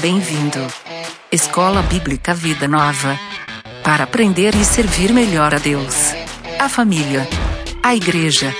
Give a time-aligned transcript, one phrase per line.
[0.00, 0.66] Bem-vindo.
[1.30, 3.18] Escola Bíblica Vida Nova.
[3.84, 6.14] Para aprender e servir melhor a Deus,
[6.58, 7.28] a família,
[7.82, 8.54] a igreja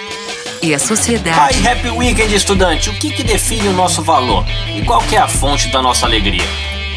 [0.63, 1.63] e a sociedade.
[1.63, 2.91] Pai, Happy Weekend, estudante.
[2.91, 4.45] O que, que define o nosso valor?
[4.77, 6.45] E qual que é a fonte da nossa alegria?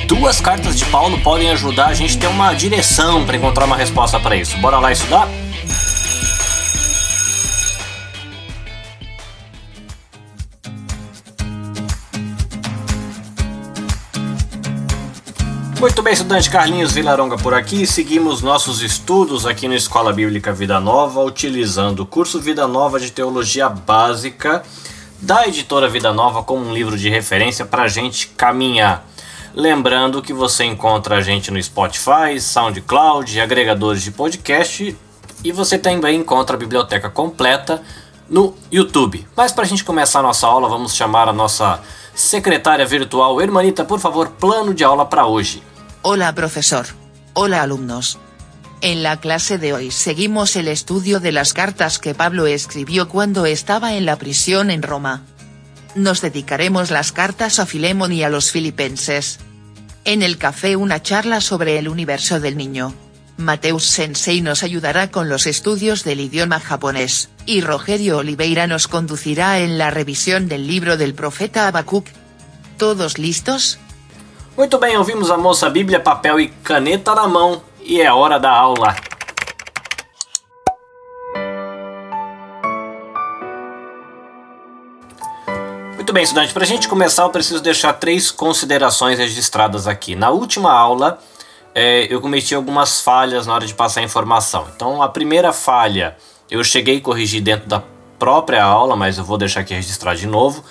[0.07, 3.77] Duas cartas de Paulo podem ajudar a gente a ter uma direção para encontrar uma
[3.77, 4.57] resposta para isso.
[4.57, 5.25] Bora lá estudar?
[15.83, 17.85] Muito bem, estudante Carlinhos Vilaronga por aqui.
[17.85, 23.11] Seguimos nossos estudos aqui na Escola Bíblica Vida Nova, utilizando o curso Vida Nova de
[23.11, 24.63] Teologia Básica
[25.19, 29.05] da editora Vida Nova como um livro de referência para a gente caminhar.
[29.53, 34.95] Lembrando que você encontra a gente no Spotify, SoundCloud, agregadores de podcast
[35.43, 37.83] e você também encontra a biblioteca completa
[38.29, 39.27] no YouTube.
[39.35, 41.81] Mas para a gente começar a nossa aula, vamos chamar a nossa
[42.15, 43.41] secretária virtual.
[43.41, 45.61] Hermanita, por favor, plano de aula para hoje.
[46.05, 46.85] Hola profesor.
[47.31, 48.19] Hola alumnos.
[48.81, 53.45] En la clase de hoy seguimos el estudio de las cartas que Pablo escribió cuando
[53.45, 55.21] estaba en la prisión en Roma.
[55.95, 59.39] Nos dedicaremos las cartas a Filemón y a los filipenses.
[60.03, 62.93] En el café una charla sobre el universo del niño.
[63.37, 69.59] Mateus Sensei nos ayudará con los estudios del idioma japonés, y Rogerio Oliveira nos conducirá
[69.59, 72.07] en la revisión del libro del profeta Habacuc.
[72.77, 73.79] ¿Todos listos?
[74.55, 78.51] Muito bem, ouvimos a moça Bíblia, papel e caneta na mão e é hora da
[78.51, 78.95] aula.
[85.95, 90.15] Muito bem, estudante, para a gente começar eu preciso deixar três considerações registradas aqui.
[90.15, 91.17] Na última aula
[91.73, 94.67] é, eu cometi algumas falhas na hora de passar a informação.
[94.75, 96.15] Então a primeira falha
[96.51, 97.81] eu cheguei a corrigir dentro da
[98.19, 100.63] própria aula, mas eu vou deixar aqui registrar de novo.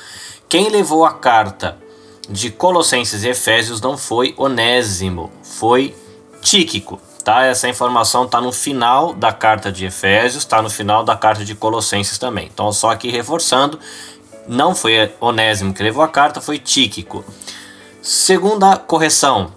[0.49, 1.82] Quem levou a carta
[2.29, 5.95] de Colossenses e Efésios não foi Onésimo, foi
[6.41, 7.01] Tíquico.
[7.25, 7.45] Tá?
[7.45, 11.55] Essa informação está no final da carta de Efésios, está no final da carta de
[11.55, 12.49] Colossenses também.
[12.53, 13.79] Então, só aqui reforçando,
[14.49, 17.25] não foi Onésimo que levou a carta, foi Tíquico.
[18.01, 19.53] Segunda correção,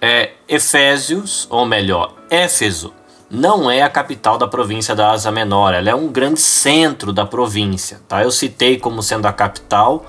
[0.00, 2.92] é Efésios, ou melhor, Éfeso,
[3.30, 7.24] não é a capital da província da Ásia Menor, ela é um grande centro da
[7.24, 8.00] província.
[8.06, 8.22] Tá?
[8.22, 10.04] Eu citei como sendo a capital,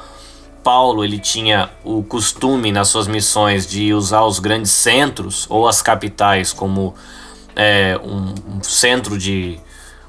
[0.65, 5.79] Paulo ele tinha o costume nas suas missões de usar os grandes centros ou as
[5.79, 6.95] capitais como
[7.55, 9.59] é, um, um, centro de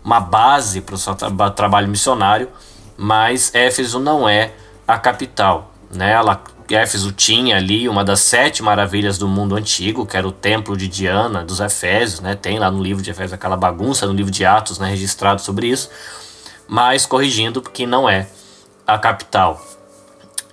[0.02, 2.48] uma base para o seu tra trabalho missionário,
[2.96, 4.54] mas Éfeso não é
[4.88, 5.74] a capital.
[5.92, 6.12] Né?
[6.12, 10.74] Ela, Éfeso tinha ali uma das sete maravilhas do mundo antigo, que era o templo
[10.74, 12.34] de Diana dos Efésios, né?
[12.34, 15.66] tem lá no livro de Efésios aquela bagunça no livro de Atos né, registrado sobre
[15.66, 15.90] isso,
[16.66, 18.26] mas corrigindo que não é
[18.86, 19.75] a capital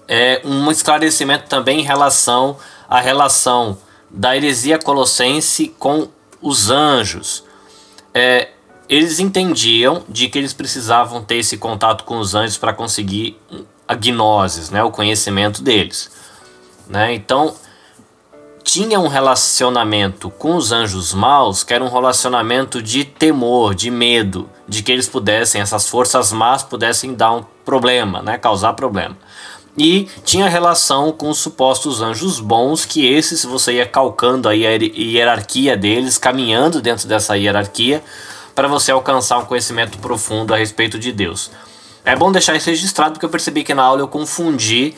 [0.08, 2.58] é, um esclarecimento também em relação
[2.90, 3.78] à relação
[4.10, 6.08] da heresia colossense com
[6.42, 7.44] os anjos.
[8.14, 8.50] É,
[8.88, 13.40] eles entendiam de que eles precisavam ter esse contato com os anjos para conseguir
[13.88, 16.12] a gnoses, né, o conhecimento deles.
[16.88, 17.14] Né?
[17.14, 17.56] Então,
[18.64, 24.50] tinha um relacionamento com os anjos maus que era um relacionamento de temor, de medo,
[24.68, 29.18] de que eles pudessem, essas forças más pudessem dar um problema, né, causar problema
[29.78, 35.76] e tinha relação com os supostos anjos bons, que esses você ia calcando a hierarquia
[35.76, 38.04] deles, caminhando dentro dessa hierarquia,
[38.54, 41.50] para você alcançar um conhecimento profundo a respeito de Deus.
[42.06, 44.94] É bom deixar isso registrado porque eu percebi que na aula eu confundi,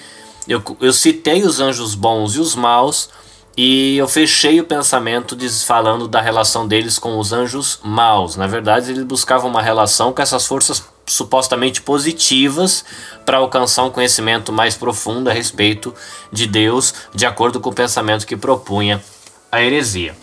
[0.47, 3.09] eu, eu citei os anjos bons e os maus,
[3.57, 8.36] e eu fechei o pensamento falando da relação deles com os anjos maus.
[8.36, 12.84] Na verdade, eles buscavam uma relação com essas forças supostamente positivas
[13.26, 15.94] para alcançar um conhecimento mais profundo a respeito
[16.32, 19.04] de Deus, de acordo com o pensamento que propunha
[19.52, 20.16] a heresia.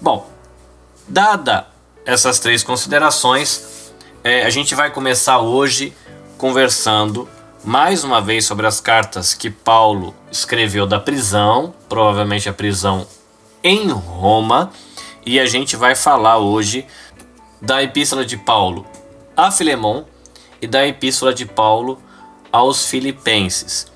[0.00, 0.28] Bom,
[1.06, 1.66] dada
[2.04, 3.92] essas três considerações,
[4.24, 5.92] é, a gente vai começar hoje
[6.36, 7.28] conversando
[7.64, 13.06] mais uma vez sobre as cartas que Paulo escreveu da prisão, provavelmente a prisão
[13.62, 14.70] em Roma,
[15.26, 16.86] e a gente vai falar hoje
[17.60, 18.86] da epístola de Paulo
[19.38, 20.02] a Filemon
[20.60, 22.02] e da Epístola de Paulo
[22.50, 23.86] aos Filipenses.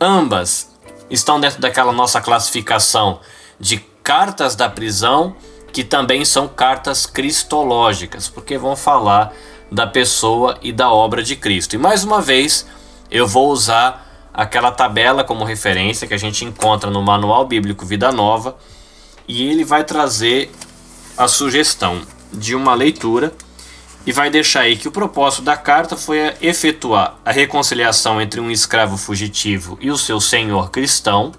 [0.00, 0.68] Ambas
[1.08, 3.20] estão dentro daquela nossa classificação
[3.60, 5.36] de cartas da prisão,
[5.72, 9.32] que também são cartas cristológicas, porque vão falar
[9.70, 11.76] da pessoa e da obra de Cristo.
[11.76, 12.66] E mais uma vez,
[13.08, 18.10] eu vou usar aquela tabela como referência que a gente encontra no Manual Bíblico Vida
[18.10, 18.56] Nova,
[19.28, 20.50] e ele vai trazer
[21.16, 22.02] a sugestão
[22.32, 23.32] de uma leitura
[24.10, 28.50] e vai deixar aí que o propósito da carta foi efetuar a reconciliação entre um
[28.50, 31.30] escravo fugitivo e o seu senhor cristão,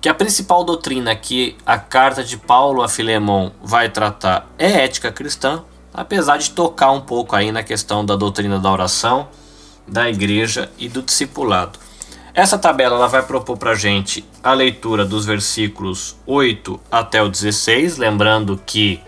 [0.00, 5.12] que a principal doutrina que a carta de Paulo a Filemão vai tratar é ética
[5.12, 5.62] cristã,
[5.94, 9.28] apesar de tocar um pouco aí na questão da doutrina da oração,
[9.86, 11.78] da igreja e do discipulado.
[12.34, 17.98] Essa tabela ela vai propor para gente a leitura dos versículos 8 até o 16,
[17.98, 19.00] lembrando que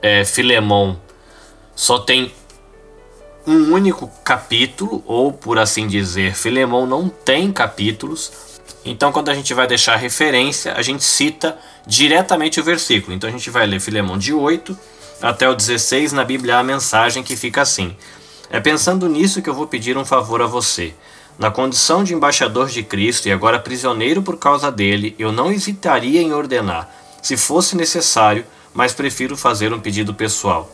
[0.00, 0.98] é, Filemão
[1.78, 2.32] só tem
[3.46, 8.32] um único capítulo, ou por assim dizer, Filemão não tem capítulos.
[8.84, 13.14] Então, quando a gente vai deixar referência, a gente cita diretamente o versículo.
[13.14, 14.76] Então, a gente vai ler Filemão de 8
[15.22, 17.96] até o 16 na Bíblia, a mensagem que fica assim:
[18.50, 20.92] É pensando nisso que eu vou pedir um favor a você.
[21.38, 26.20] Na condição de embaixador de Cristo e agora prisioneiro por causa dele, eu não hesitaria
[26.20, 26.90] em ordenar,
[27.22, 28.44] se fosse necessário,
[28.74, 30.68] mas prefiro fazer um pedido pessoal.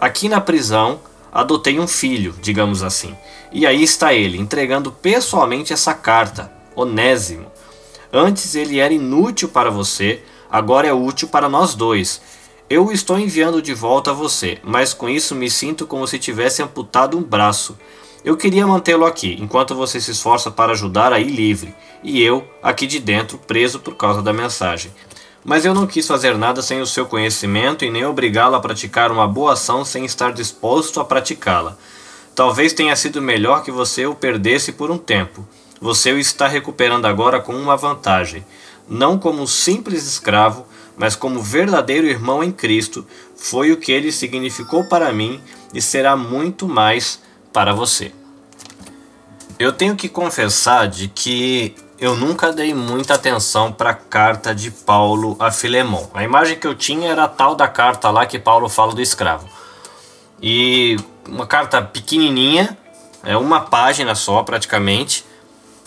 [0.00, 1.00] Aqui na prisão,
[1.32, 3.16] adotei um filho, digamos assim.
[3.50, 7.46] E aí está ele, entregando pessoalmente essa carta, Onésimo.
[8.12, 12.22] Antes ele era inútil para você, agora é útil para nós dois.
[12.70, 16.16] Eu o estou enviando de volta a você, mas com isso me sinto como se
[16.16, 17.76] tivesse amputado um braço.
[18.24, 21.74] Eu queria mantê-lo aqui, enquanto você se esforça para ajudar a ir livre,
[22.04, 24.92] e eu, aqui de dentro, preso por causa da mensagem.
[25.48, 29.10] Mas eu não quis fazer nada sem o seu conhecimento e nem obrigá-lo a praticar
[29.10, 31.74] uma boa ação sem estar disposto a praticá-la.
[32.34, 35.48] Talvez tenha sido melhor que você o perdesse por um tempo.
[35.80, 38.44] Você o está recuperando agora com uma vantagem.
[38.86, 40.66] Não como um simples escravo,
[40.98, 45.40] mas como verdadeiro irmão em Cristo, foi o que ele significou para mim
[45.72, 47.22] e será muito mais
[47.54, 48.12] para você.
[49.58, 54.70] Eu tenho que confessar de que eu nunca dei muita atenção para a carta de
[54.70, 56.08] Paulo a Filemão.
[56.14, 59.02] A imagem que eu tinha era a tal da carta lá que Paulo fala do
[59.02, 59.48] escravo.
[60.40, 60.96] E
[61.28, 62.78] uma carta pequenininha,
[63.24, 65.24] é uma página só praticamente,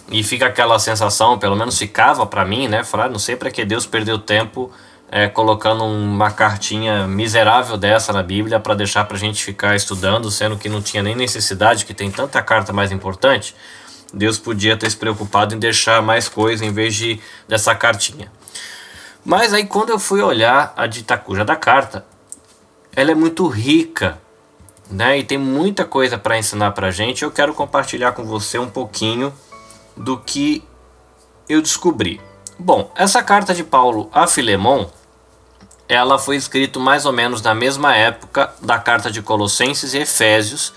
[0.09, 2.83] e fica aquela sensação, pelo menos ficava para mim, né?
[2.83, 4.69] Falar, não sei para que Deus perdeu tempo
[5.09, 10.57] é, colocando uma cartinha miserável dessa na Bíblia para deixar para gente ficar estudando, sendo
[10.57, 13.55] que não tinha nem necessidade, que tem tanta carta mais importante.
[14.13, 18.31] Deus podia ter se preocupado em deixar mais coisa em vez de dessa cartinha.
[19.23, 22.05] Mas aí quando eu fui olhar a de Itacuja da carta,
[22.95, 24.19] ela é muito rica,
[24.89, 25.19] né?
[25.19, 27.23] E tem muita coisa para ensinar para a gente.
[27.23, 29.33] Eu quero compartilhar com você um pouquinho
[29.95, 30.63] do que
[31.47, 32.19] eu descobri.
[32.57, 34.87] Bom, essa carta de Paulo a Filemon
[35.91, 40.73] ela foi escrita mais ou menos na mesma época da carta de Colossenses e Efésios,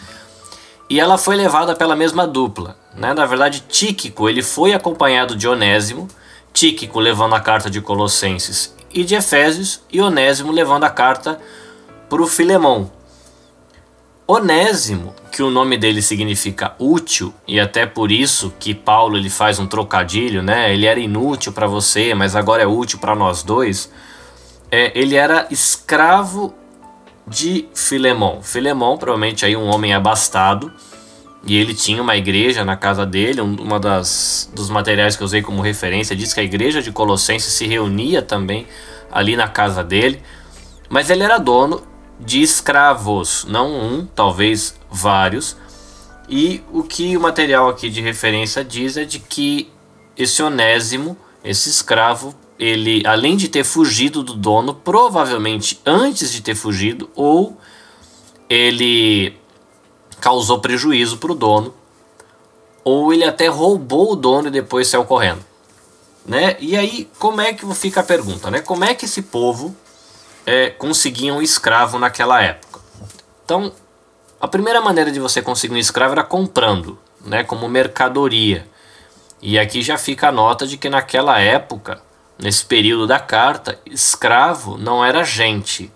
[0.90, 2.76] e ela foi levada pela mesma dupla.
[2.96, 3.12] Né?
[3.12, 6.08] Na verdade, Tíquico ele foi acompanhado de Onésimo,
[6.52, 11.40] Tíquico levando a carta de Colossenses e de Efésios, e Onésimo levando a carta
[12.08, 12.90] para o Filemão.
[14.26, 19.58] Onésimo, que o nome dele significa útil, e até por isso que Paulo ele faz
[19.58, 20.72] um trocadilho, né?
[20.72, 23.90] Ele era inútil para você, mas agora é útil para nós dois
[24.74, 26.52] é, ele era escravo
[27.26, 28.42] de Filemão.
[28.42, 30.72] Filemão, provavelmente aí um homem abastado,
[31.46, 33.40] e ele tinha uma igreja na casa dele.
[33.40, 37.52] Uma das dos materiais que eu usei como referência diz que a igreja de Colossenses
[37.52, 38.66] se reunia também
[39.10, 40.22] ali na casa dele.
[40.88, 41.82] Mas ele era dono
[42.18, 45.56] de escravos, não um, talvez vários.
[46.28, 49.70] E o que o material aqui de referência diz é de que
[50.16, 56.54] esse Onésimo, esse escravo, ele, além de ter fugido do dono, provavelmente antes de ter
[56.54, 57.58] fugido, ou
[58.48, 59.36] ele
[60.24, 61.74] causou prejuízo para o dono,
[62.82, 65.44] ou ele até roubou o dono e depois saiu correndo.
[66.24, 66.56] Né?
[66.58, 68.50] E aí, como é que fica a pergunta?
[68.50, 68.62] Né?
[68.62, 69.76] Como é que esse povo
[70.46, 72.80] é, conseguia um escravo naquela época?
[73.44, 73.70] Então,
[74.40, 78.66] a primeira maneira de você conseguir um escravo era comprando, né, como mercadoria.
[79.42, 82.00] E aqui já fica a nota de que naquela época
[82.38, 85.92] Nesse período da carta, escravo não era gente.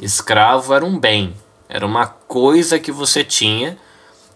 [0.00, 1.34] Escravo era um bem,
[1.68, 3.76] era uma coisa que você tinha.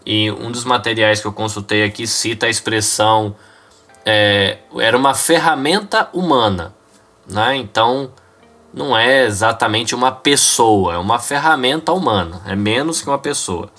[0.04, 3.36] E um dos materiais que eu consultei aqui cita a expressão
[4.04, 6.74] é, era uma ferramenta humana,
[7.26, 7.56] né?
[7.56, 8.12] Então
[8.74, 13.70] não é exatamente uma pessoa, é uma ferramenta humana, é menos que uma pessoa.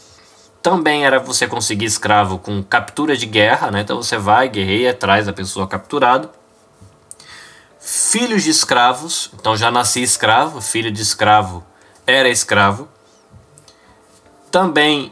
[0.61, 3.81] Também era você conseguir escravo com captura de guerra, né?
[3.81, 6.29] Então você vai, guerreia, traz a pessoa capturada
[7.83, 11.63] filhos de escravos, então já nasci escravo, filho de escravo
[12.07, 12.87] era escravo.
[14.53, 15.11] Também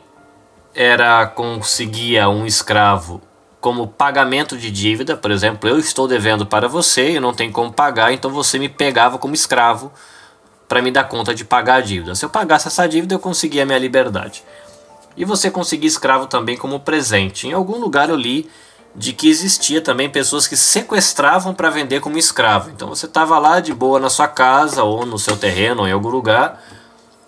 [0.75, 3.19] era conseguia um escravo
[3.59, 7.73] como pagamento de dívida, por exemplo, eu estou devendo para você, eu não tenho como
[7.73, 9.91] pagar, então você me pegava como escravo
[10.69, 12.13] para me dar conta de pagar a dívida.
[12.13, 14.43] Se eu pagasse essa dívida, eu conseguia a minha liberdade.
[15.17, 17.47] E você conseguia escravo também como presente.
[17.47, 18.47] Em algum lugar eu li
[18.95, 22.69] de que existia também pessoas que sequestravam para vender como escravo.
[22.69, 25.91] Então você estava lá de boa na sua casa ou no seu terreno ou em
[25.91, 26.61] algum lugar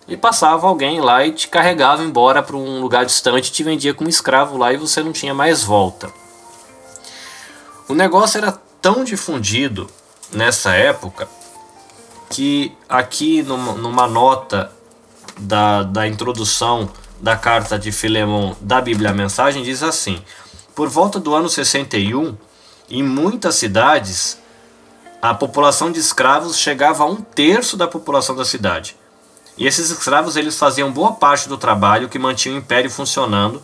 [0.08, 4.10] e passava alguém lá e te carregava embora para um lugar distante te vendia como
[4.10, 6.12] escravo lá e você não tinha mais volta.
[7.88, 9.90] O negócio era tão difundido
[10.32, 11.28] nessa época
[12.30, 14.72] que aqui numa, numa nota
[15.38, 16.90] da, da introdução
[17.22, 20.22] da carta de Filemon da Bíblia Mensagem diz assim:
[20.76, 22.36] Por volta do ano 61,
[22.90, 24.38] em muitas cidades,
[25.22, 28.98] a população de escravos chegava a um terço da população da cidade.
[29.58, 33.62] E esses escravos eles faziam boa parte do trabalho que mantinha o império funcionando,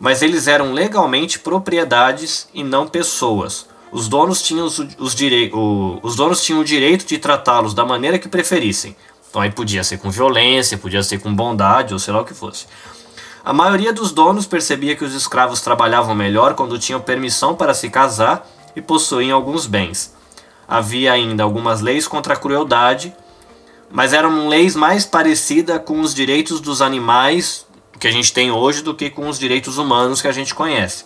[0.00, 3.66] mas eles eram legalmente propriedades e não pessoas.
[3.92, 7.84] Os donos tinham, os, os, direi o, os donos tinham o direito de tratá-los da
[7.84, 8.96] maneira que preferissem.
[9.30, 12.34] Então aí podia ser com violência, podia ser com bondade, ou sei lá o que
[12.34, 12.66] fosse.
[13.44, 17.90] A maioria dos donos percebia que os escravos trabalhavam melhor quando tinham permissão para se
[17.90, 20.14] casar e possuíam alguns bens.
[20.66, 23.14] Havia ainda algumas leis contra a crueldade,
[23.92, 27.66] mas eram leis mais parecidas com os direitos dos animais
[28.00, 31.04] que a gente tem hoje do que com os direitos humanos que a gente conhece.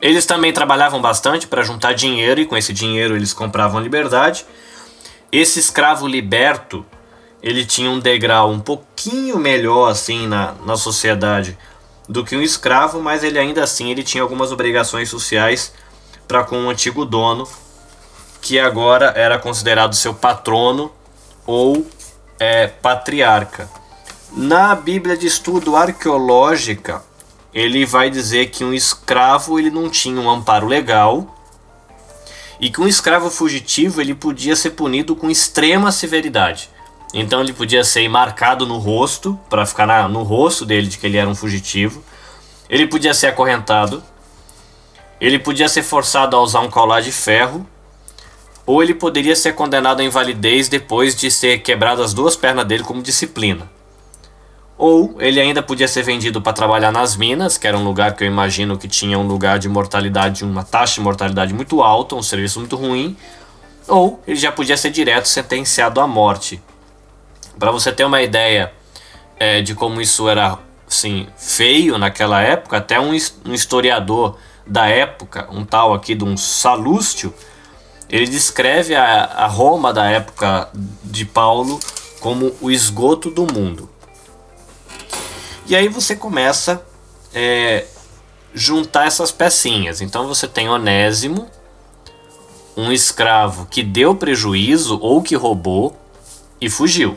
[0.00, 4.44] Eles também trabalhavam bastante para juntar dinheiro e com esse dinheiro eles compravam liberdade.
[5.32, 6.84] Esse escravo liberto,
[7.42, 11.56] ele tinha um degrau um pouquinho melhor assim na, na sociedade
[12.06, 15.72] do que um escravo, mas ele ainda assim ele tinha algumas obrigações sociais
[16.28, 17.48] para com o antigo dono,
[18.42, 20.92] que agora era considerado seu patrono
[21.46, 21.86] ou
[22.38, 23.68] é, patriarca.
[24.32, 27.02] Na Bíblia de Estudo Arqueológica,
[27.52, 31.36] ele vai dizer que um escravo ele não tinha um amparo legal
[32.60, 36.70] e que um escravo fugitivo ele podia ser punido com extrema severidade.
[37.12, 41.06] Então ele podia ser marcado no rosto para ficar na, no rosto dele de que
[41.06, 42.04] ele era um fugitivo.
[42.68, 44.02] Ele podia ser acorrentado.
[45.20, 47.66] Ele podia ser forçado a usar um colar de ferro
[48.70, 52.84] ou ele poderia ser condenado à invalidez depois de ser quebrado as duas pernas dele
[52.84, 53.68] como disciplina.
[54.78, 58.22] Ou ele ainda podia ser vendido para trabalhar nas minas, que era um lugar que
[58.22, 62.22] eu imagino que tinha um lugar de mortalidade, uma taxa de mortalidade muito alta, um
[62.22, 63.16] serviço muito ruim.
[63.88, 66.62] Ou ele já podia ser direto sentenciado à morte.
[67.58, 68.72] Para você ter uma ideia
[69.36, 73.10] é, de como isso era assim, feio naquela época, até um,
[73.44, 77.34] um historiador da época, um tal aqui de um Salústio,
[78.10, 80.68] ele descreve a, a Roma da época
[81.04, 81.78] de Paulo
[82.20, 83.88] como o esgoto do mundo.
[85.66, 86.84] E aí você começa
[87.32, 87.86] é,
[88.52, 90.00] juntar essas pecinhas.
[90.00, 91.48] Então você tem Onésimo,
[92.76, 95.96] um escravo que deu prejuízo ou que roubou
[96.60, 97.16] e fugiu.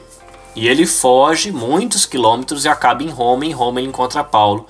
[0.55, 3.45] E ele foge muitos quilômetros e acaba em Roma.
[3.45, 4.67] Em Roma ele encontra Paulo.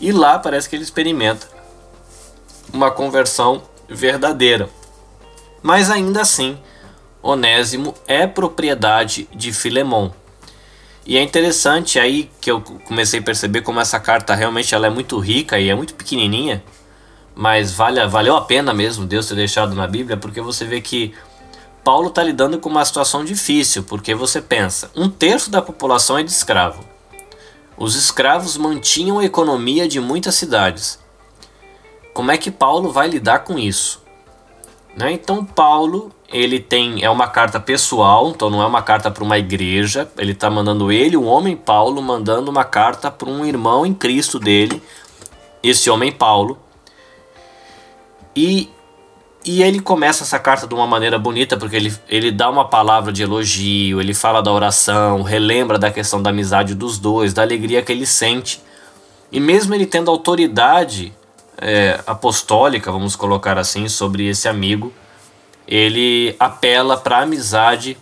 [0.00, 1.46] E lá parece que ele experimenta
[2.72, 4.68] uma conversão verdadeira.
[5.62, 6.58] Mas ainda assim,
[7.22, 10.10] Onésimo é propriedade de Filemon.
[11.06, 14.90] E é interessante aí que eu comecei a perceber como essa carta realmente ela é
[14.90, 16.62] muito rica e é muito pequenininha,
[17.34, 21.14] mas vale, valeu a pena mesmo Deus ter deixado na Bíblia, porque você vê que
[21.82, 26.22] Paulo está lidando com uma situação difícil, porque você pensa, um terço da população é
[26.22, 26.84] de escravo.
[27.76, 30.98] Os escravos mantinham a economia de muitas cidades.
[32.12, 34.02] Como é que Paulo vai lidar com isso?
[35.00, 35.12] Né?
[35.12, 39.38] Então Paulo ele tem é uma carta pessoal, então não é uma carta para uma
[39.38, 40.08] igreja.
[40.16, 44.38] Ele está mandando ele, o homem Paulo, mandando uma carta para um irmão em Cristo
[44.38, 44.80] dele,
[45.62, 46.58] esse homem Paulo.
[48.36, 48.70] E
[49.42, 53.10] e ele começa essa carta de uma maneira bonita, porque ele, ele dá uma palavra
[53.10, 57.80] de elogio, ele fala da oração, relembra da questão da amizade dos dois, da alegria
[57.80, 58.62] que ele sente.
[59.32, 61.14] E mesmo ele tendo autoridade
[61.60, 64.92] é, apostólica, vamos colocar assim, sobre esse amigo,
[65.68, 67.98] ele apela para amizade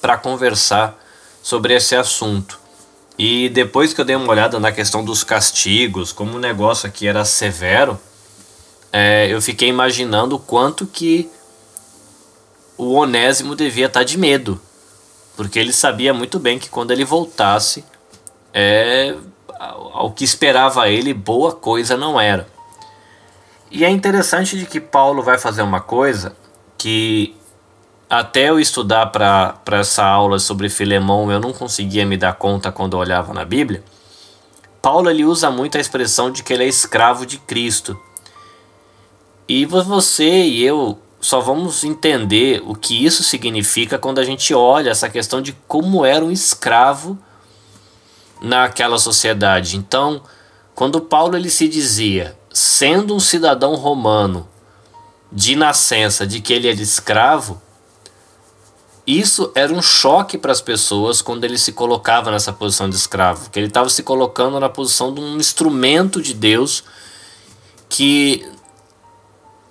[0.00, 0.96] para conversar
[1.42, 2.60] sobre esse assunto.
[3.18, 7.06] E depois que eu dei uma olhada na questão dos castigos, como o negócio aqui
[7.06, 8.00] era severo,
[8.92, 11.28] é, eu fiquei imaginando o quanto que
[12.76, 14.60] o Onésimo devia estar tá de medo,
[15.36, 17.84] porque ele sabia muito bem que quando ele voltasse,
[18.52, 19.14] é,
[19.58, 22.51] ao que esperava ele, boa coisa não era.
[23.74, 26.36] E é interessante de que Paulo vai fazer uma coisa
[26.76, 27.34] que
[28.08, 32.92] até eu estudar para essa aula sobre Filemão eu não conseguia me dar conta quando
[32.92, 33.82] eu olhava na Bíblia.
[34.82, 37.98] Paulo ele usa muito a expressão de que ele é escravo de Cristo.
[39.48, 44.90] E você e eu só vamos entender o que isso significa quando a gente olha
[44.90, 47.16] essa questão de como era um escravo
[48.38, 49.78] naquela sociedade.
[49.78, 50.20] Então,
[50.74, 54.48] quando Paulo ele se dizia sendo um cidadão romano
[55.30, 57.60] de nascença, de que ele era escravo,
[59.06, 63.50] isso era um choque para as pessoas quando ele se colocava nessa posição de escravo,
[63.50, 66.84] que ele estava se colocando na posição de um instrumento de Deus
[67.88, 68.46] que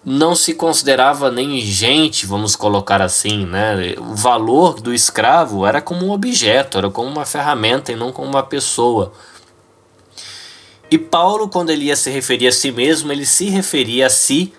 [0.04, 3.96] não se considerava nem gente, vamos colocar assim, né?
[4.00, 8.28] O valor do escravo era como um objeto, era como uma ferramenta e não como
[8.28, 9.14] uma pessoa.
[10.92, 14.54] E Paulo, quando ele ia se referir a si mesmo, ele se referia a si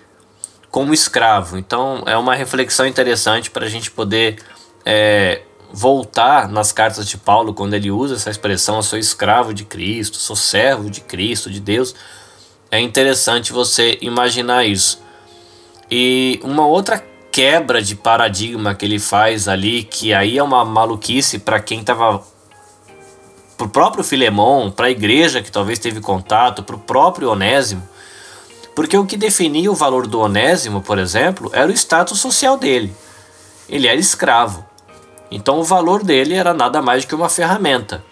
[0.71, 1.59] como escravo.
[1.59, 4.39] Então é uma reflexão interessante para a gente poder
[4.83, 9.63] é, voltar nas cartas de Paulo, quando ele usa essa expressão, eu sou escravo de
[9.63, 11.93] Cristo, sou servo de Cristo, de Deus.
[12.71, 14.99] É interessante você imaginar isso.
[15.91, 21.37] E uma outra quebra de paradigma que ele faz ali, que aí é uma maluquice
[21.37, 22.23] para quem estava
[23.57, 27.87] pro próprio Filemon, para a igreja que talvez teve contato, para o próprio Onésimo,
[28.75, 32.93] porque o que definia o valor do Onésimo, por exemplo, era o status social dele.
[33.69, 34.65] Ele era escravo.
[35.29, 38.03] Então o valor dele era nada mais que uma ferramenta.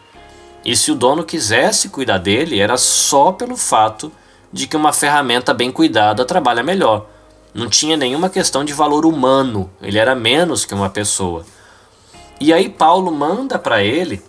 [0.63, 4.11] E se o dono quisesse cuidar dele, era só pelo fato
[4.53, 7.07] de que uma ferramenta bem cuidada trabalha melhor.
[7.53, 11.45] Não tinha nenhuma questão de valor humano, ele era menos que uma pessoa.
[12.39, 14.21] E aí Paulo manda para ele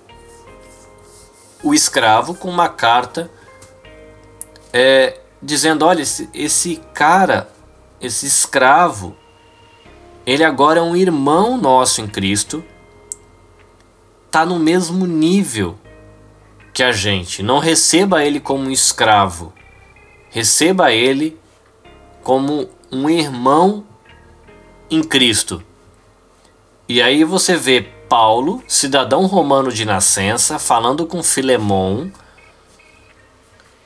[1.63, 3.31] o escravo com uma carta
[4.73, 7.51] é, dizendo: olha, esse, esse cara,
[8.01, 9.17] esse escravo,
[10.27, 12.65] ele agora é um irmão nosso em Cristo,
[14.31, 15.79] tá no mesmo nível
[16.73, 17.43] que a gente.
[17.43, 19.53] Não receba ele como um escravo,
[20.31, 21.39] receba ele
[22.23, 23.85] como um irmão
[24.91, 25.63] em Cristo.
[26.89, 32.09] E aí você vê Paulo, cidadão romano de nascença, falando com Filemon,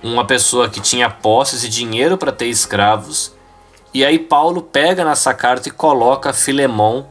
[0.03, 3.33] uma pessoa que tinha posses e dinheiro para ter escravos.
[3.95, 7.05] E aí Paulo pega nessa carta e coloca Filemon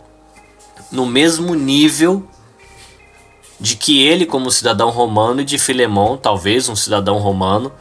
[0.92, 2.28] no mesmo nível
[3.62, 7.72] de que ele, como cidadão romano, e de Filemon, talvez um cidadão romano,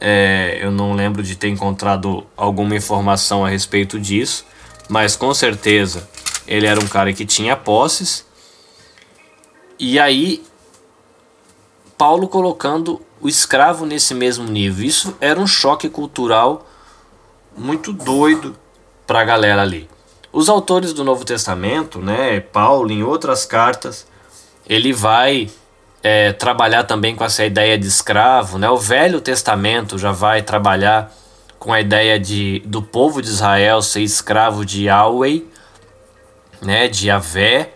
[0.00, 4.44] é, eu não lembro de ter encontrado alguma informação a respeito disso,
[4.88, 6.08] mas com certeza
[6.48, 8.25] ele era um cara que tinha posses.
[9.78, 10.42] E aí,
[11.98, 14.86] Paulo colocando o escravo nesse mesmo nível.
[14.86, 16.66] Isso era um choque cultural
[17.56, 18.56] muito doido
[19.06, 19.88] para a galera ali.
[20.32, 24.06] Os autores do Novo Testamento, né, Paulo, em outras cartas,
[24.68, 25.48] ele vai
[26.02, 28.68] é, trabalhar também com essa ideia de escravo, né?
[28.68, 31.12] O Velho Testamento já vai trabalhar
[31.58, 35.46] com a ideia de do povo de Israel ser escravo de Yahweh,
[36.60, 36.86] né?
[36.88, 37.72] De Yahvé.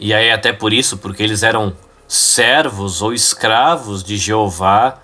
[0.00, 1.76] E aí até por isso, porque eles eram
[2.08, 4.98] servos ou escravos de Jeová,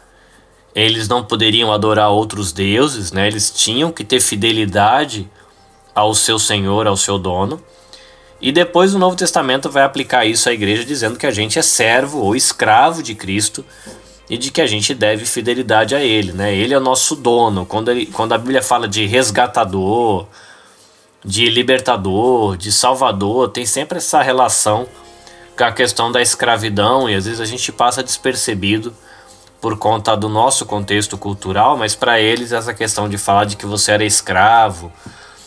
[0.74, 3.26] eles não poderiam adorar outros deuses, né?
[3.26, 5.30] Eles tinham que ter fidelidade
[5.94, 7.62] ao seu Senhor, ao seu dono.
[8.40, 11.62] E depois o Novo Testamento vai aplicar isso à igreja, dizendo que a gente é
[11.62, 13.64] servo ou escravo de Cristo
[14.28, 16.32] e de que a gente deve fidelidade a Ele.
[16.32, 16.54] Né?
[16.54, 17.64] Ele é o nosso dono.
[17.64, 20.26] Quando, ele, quando a Bíblia fala de resgatador,
[21.26, 24.86] de libertador, de salvador, tem sempre essa relação
[25.58, 28.94] com a questão da escravidão e às vezes a gente passa despercebido
[29.60, 33.66] por conta do nosso contexto cultural, mas para eles essa questão de falar de que
[33.66, 34.92] você era escravo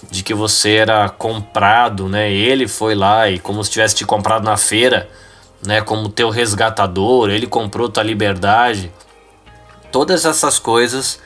[0.09, 2.31] de que você era comprado, né?
[2.31, 5.09] Ele foi lá e como se tivesse te comprado na feira,
[5.65, 5.81] né?
[5.81, 8.91] Como teu resgatador, ele comprou tua liberdade.
[9.91, 11.19] Todas essas coisas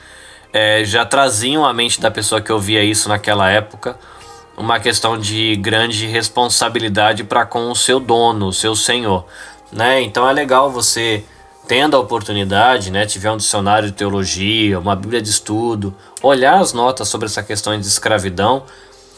[0.52, 3.98] é, já traziam à mente da pessoa que ouvia isso naquela época
[4.56, 9.24] uma questão de grande responsabilidade para com o seu dono, o seu senhor,
[9.72, 10.00] né?
[10.02, 11.24] Então é legal você
[11.66, 16.74] tendo a oportunidade, né, tiver um dicionário de teologia, uma bíblia de estudo, olhar as
[16.74, 18.64] notas sobre essa questão de escravidão,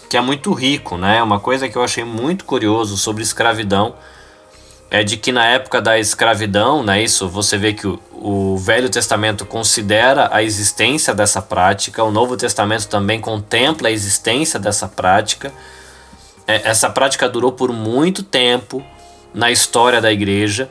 [0.09, 1.21] que é muito rico, né?
[1.23, 3.97] Uma coisa que eu achei muito curioso sobre escravidão
[4.91, 8.89] é de que na época da escravidão, né, isso você vê que o, o Velho
[8.89, 15.53] Testamento considera a existência dessa prática, o Novo Testamento também contempla a existência dessa prática.
[16.47, 18.85] É, essa prática durou por muito tempo
[19.35, 20.71] na história da igreja.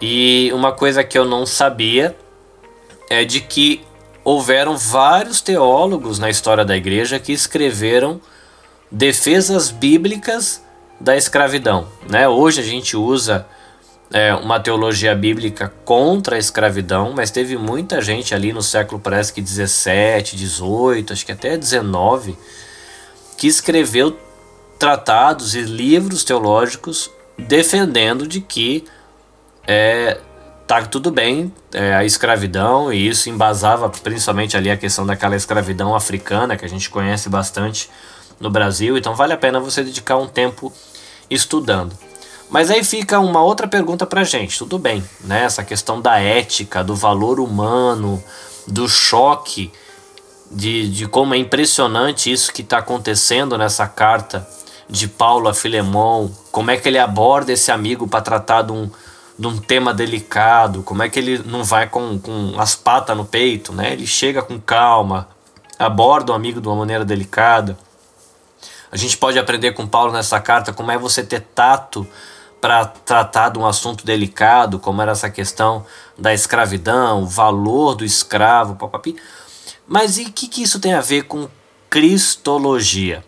[0.00, 2.16] E uma coisa que eu não sabia
[3.08, 3.82] é de que
[4.24, 8.20] houveram vários teólogos na história da igreja que escreveram
[8.90, 10.62] defesas bíblicas
[11.00, 11.88] da escravidão.
[12.08, 12.28] Né?
[12.28, 13.46] Hoje a gente usa
[14.12, 19.32] é, uma teologia bíblica contra a escravidão, mas teve muita gente ali no século parece
[19.32, 22.36] que 17, 18, acho que até 19,
[23.36, 24.16] que escreveu
[24.78, 28.84] tratados e livros teológicos defendendo de que
[29.66, 30.18] é,
[30.66, 35.94] tá tudo bem, é, a escravidão, e isso embasava principalmente ali a questão daquela escravidão
[35.94, 37.90] africana que a gente conhece bastante
[38.38, 40.72] no Brasil, então vale a pena você dedicar um tempo
[41.30, 41.96] estudando.
[42.48, 45.44] Mas aí fica uma outra pergunta pra gente, tudo bem, né?
[45.44, 48.22] Essa questão da ética, do valor humano,
[48.66, 49.72] do choque,
[50.50, 54.46] de, de como é impressionante isso que está acontecendo nessa carta
[54.88, 58.88] de Paulo a Filemão, como é que ele aborda esse amigo para tratar de um,
[59.36, 63.24] de um tema delicado, como é que ele não vai com, com as patas no
[63.24, 63.92] peito, né?
[63.92, 65.28] Ele chega com calma,
[65.76, 67.76] aborda o amigo de uma maneira delicada.
[68.96, 72.08] A gente pode aprender com Paulo nessa carta como é você ter tato
[72.62, 75.84] para tratar de um assunto delicado, como era essa questão
[76.16, 79.14] da escravidão, o valor do escravo, papapi.
[79.86, 81.46] Mas e o que, que isso tem a ver com
[81.90, 83.22] cristologia?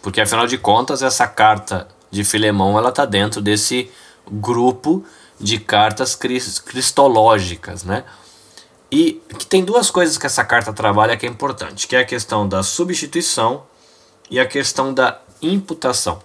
[0.00, 3.90] Porque afinal de contas, essa carta de Filemão ela está dentro desse
[4.30, 5.04] grupo
[5.40, 8.04] de cartas cristológicas, né?
[8.88, 12.04] E que tem duas coisas que essa carta trabalha que é importante, que é a
[12.04, 13.64] questão da substituição
[14.30, 16.20] e a questão da imputação.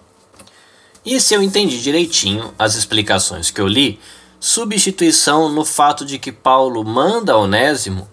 [1.05, 3.99] E se eu entendi direitinho as explicações que eu li,
[4.39, 8.09] substituição no fato de que Paulo manda Onésimo,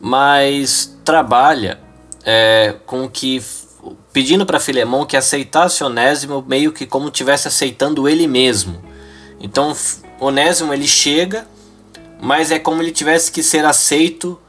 [0.00, 1.80] mas trabalha
[2.24, 3.42] é, com que
[4.12, 8.82] pedindo para Filemão que aceitasse Onésimo meio que como tivesse aceitando ele mesmo.
[9.40, 9.76] Então
[10.18, 11.46] Onésimo ele chega,
[12.20, 14.40] mas é como ele tivesse que ser aceito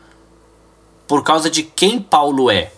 [1.08, 2.72] por causa de quem Paulo é,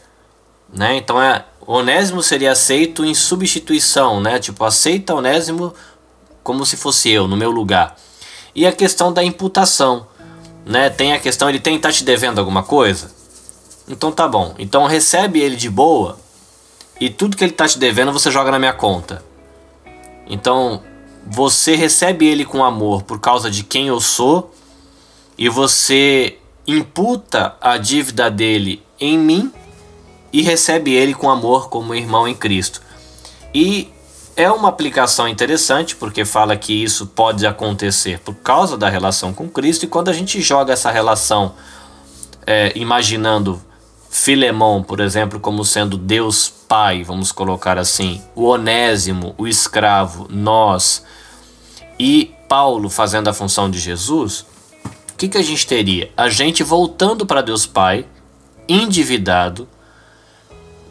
[0.71, 0.97] né?
[0.97, 4.39] Então é Onésimo seria aceito em substituição, né?
[4.39, 5.73] Tipo, aceita Onésimo
[6.41, 7.97] como se fosse eu, no meu lugar.
[8.55, 10.07] E a questão da imputação,
[10.65, 10.89] né?
[10.89, 13.11] Tem a questão, ele tem tá te devendo alguma coisa?
[13.87, 14.55] Então tá bom.
[14.57, 16.17] Então recebe ele de boa
[16.99, 19.23] e tudo que ele tá te devendo você joga na minha conta.
[20.25, 20.81] Então
[21.25, 24.53] você recebe ele com amor por causa de quem eu sou
[25.37, 29.51] e você imputa a dívida dele em mim
[30.31, 32.81] e recebe ele com amor como irmão em Cristo.
[33.53, 33.89] E
[34.35, 39.49] é uma aplicação interessante porque fala que isso pode acontecer por causa da relação com
[39.49, 41.55] Cristo, e quando a gente joga essa relação
[42.45, 43.61] é, imaginando
[44.09, 51.03] Filemão, por exemplo, como sendo Deus Pai, vamos colocar assim, o Onésimo, o escravo, nós,
[51.99, 54.45] e Paulo fazendo a função de Jesus,
[55.13, 56.11] o que, que a gente teria?
[56.15, 58.05] A gente voltando para Deus Pai,
[58.67, 59.67] endividado,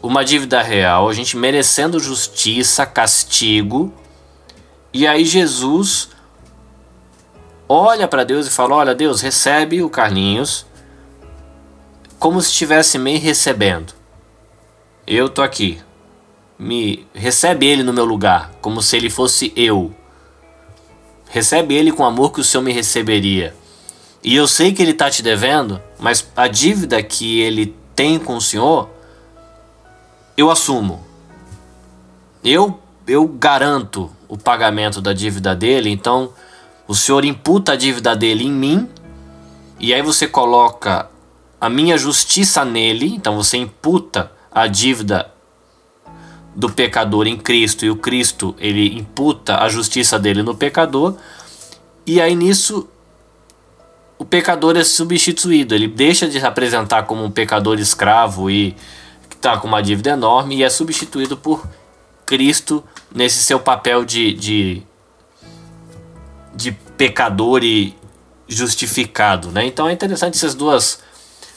[0.01, 3.93] uma dívida real, a gente merecendo justiça, castigo.
[4.93, 6.09] E aí Jesus
[7.67, 10.65] olha para Deus e fala: Olha, Deus, recebe o Carlinhos
[12.19, 13.93] como se estivesse me recebendo.
[15.05, 15.79] Eu tô aqui.
[16.59, 19.93] Me recebe ele no meu lugar, como se ele fosse eu.
[21.29, 23.55] Recebe ele com o amor que o Senhor me receberia.
[24.23, 28.35] E eu sei que ele está te devendo, mas a dívida que ele tem com
[28.35, 28.89] o Senhor
[30.37, 31.03] eu assumo.
[32.43, 36.33] Eu eu garanto o pagamento da dívida dele, então
[36.87, 38.89] o senhor imputa a dívida dele em mim,
[39.79, 41.09] e aí você coloca
[41.59, 45.31] a minha justiça nele, então você imputa a dívida
[46.53, 51.15] do pecador em Cristo e o Cristo ele imputa a justiça dele no pecador,
[52.05, 52.89] e aí nisso
[54.19, 58.75] o pecador é substituído, ele deixa de se apresentar como um pecador escravo e
[59.37, 61.65] está com uma dívida enorme e é substituído por
[62.25, 64.83] Cristo nesse seu papel de, de,
[66.53, 67.95] de pecador e
[68.47, 69.49] justificado.
[69.51, 69.65] Né?
[69.65, 70.99] Então é interessante essas duas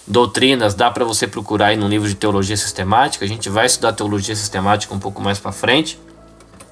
[0.06, 3.24] doutrinas, dá para você procurar aí no livro de teologia sistemática.
[3.24, 5.98] A gente vai estudar teologia sistemática um pouco mais para frente,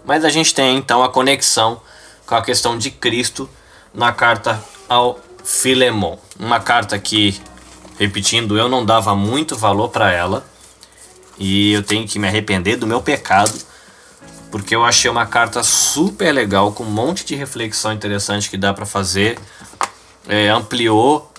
[0.05, 1.81] mas a gente tem então a conexão
[2.27, 3.49] com a questão de Cristo
[3.93, 6.19] na carta ao Filemon.
[6.39, 7.41] Uma carta que,
[7.99, 10.45] repetindo, eu não dava muito valor para ela
[11.39, 13.53] e eu tenho que me arrepender do meu pecado,
[14.51, 18.75] porque eu achei uma carta super legal, com um monte de reflexão interessante que dá
[18.75, 19.39] para fazer.
[20.27, 21.31] É, ampliou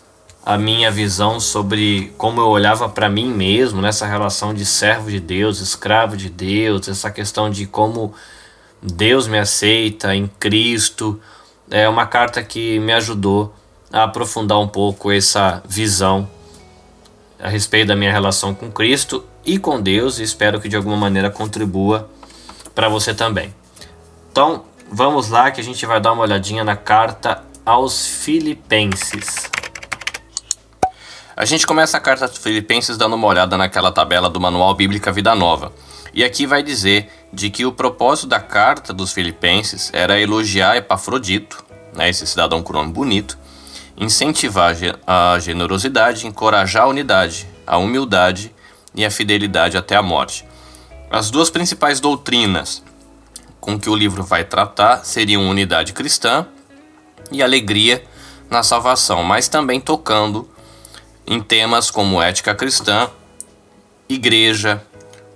[0.46, 5.20] a minha visão sobre como eu olhava para mim mesmo, nessa relação de servo de
[5.20, 8.14] Deus, escravo de Deus, essa questão de como
[8.82, 11.20] Deus me aceita em Cristo.
[11.70, 13.54] É uma carta que me ajudou
[13.92, 16.30] a aprofundar um pouco essa visão
[17.40, 20.98] a respeito da minha relação com Cristo e com Deus e espero que de alguma
[20.98, 22.10] maneira contribua
[22.76, 23.54] para você também.
[24.32, 29.50] Então, vamos lá que a gente vai dar uma olhadinha na carta aos Filipenses.
[31.36, 35.12] A gente começa a carta aos Filipenses dando uma olhada naquela tabela do Manual Bíblica
[35.12, 35.72] Vida Nova.
[36.14, 41.64] E aqui vai dizer de que o propósito da carta dos Filipenses era elogiar Epafrodito,
[41.96, 43.38] né, esse cidadão com nome bonito,
[43.96, 44.76] incentivar
[45.06, 48.54] a generosidade, encorajar a unidade, a humildade
[48.96, 50.46] e a fidelidade até a morte.
[51.10, 52.84] As duas principais doutrinas
[53.60, 56.48] com que o livro vai tratar seriam unidade cristã
[57.32, 58.04] e alegria
[58.50, 60.50] na salvação, mas também tocando
[61.28, 63.10] em temas como ética cristã,
[64.08, 64.84] igreja,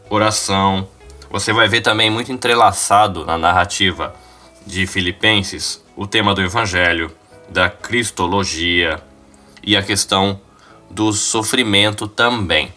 [0.10, 0.88] oração.
[1.30, 4.16] Você vai ver também muito entrelaçado na narrativa
[4.66, 7.12] de Filipenses o tema do evangelho,
[7.50, 9.00] da cristologia
[9.62, 10.40] e a questão
[10.90, 12.74] do sofrimento também.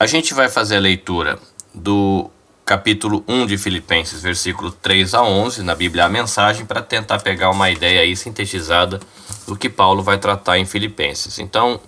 [0.00, 1.38] A gente vai fazer a leitura
[1.74, 2.30] do
[2.64, 7.50] capítulo 1 de Filipenses, versículo 3 a 11, na Bíblia a mensagem, para tentar pegar
[7.50, 8.98] uma ideia aí sintetizada
[9.46, 11.38] do que Paulo vai tratar em Filipenses.
[11.38, 11.78] Então,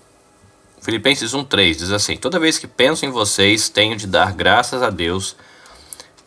[0.83, 4.91] Filipenses 1:3 diz assim: Toda vez que penso em vocês, tenho de dar graças a
[4.91, 5.35] Deus.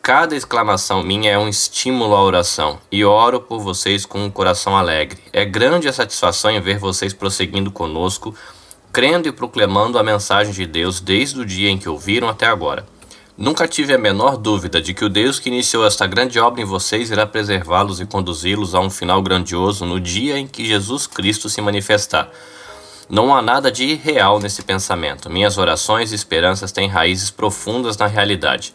[0.02, 4.76] Cada exclamação minha é um estímulo à oração, e oro por vocês com um coração
[4.76, 5.20] alegre.
[5.32, 8.34] É grande a satisfação em ver vocês prosseguindo conosco,
[8.96, 12.86] crendo e proclamando a mensagem de Deus desde o dia em que ouviram até agora.
[13.36, 16.64] Nunca tive a menor dúvida de que o Deus que iniciou esta grande obra em
[16.64, 21.50] vocês irá preservá-los e conduzi-los a um final grandioso no dia em que Jesus Cristo
[21.50, 22.30] se manifestar.
[23.06, 25.28] Não há nada de irreal nesse pensamento.
[25.28, 28.72] Minhas orações e esperanças têm raízes profundas na realidade.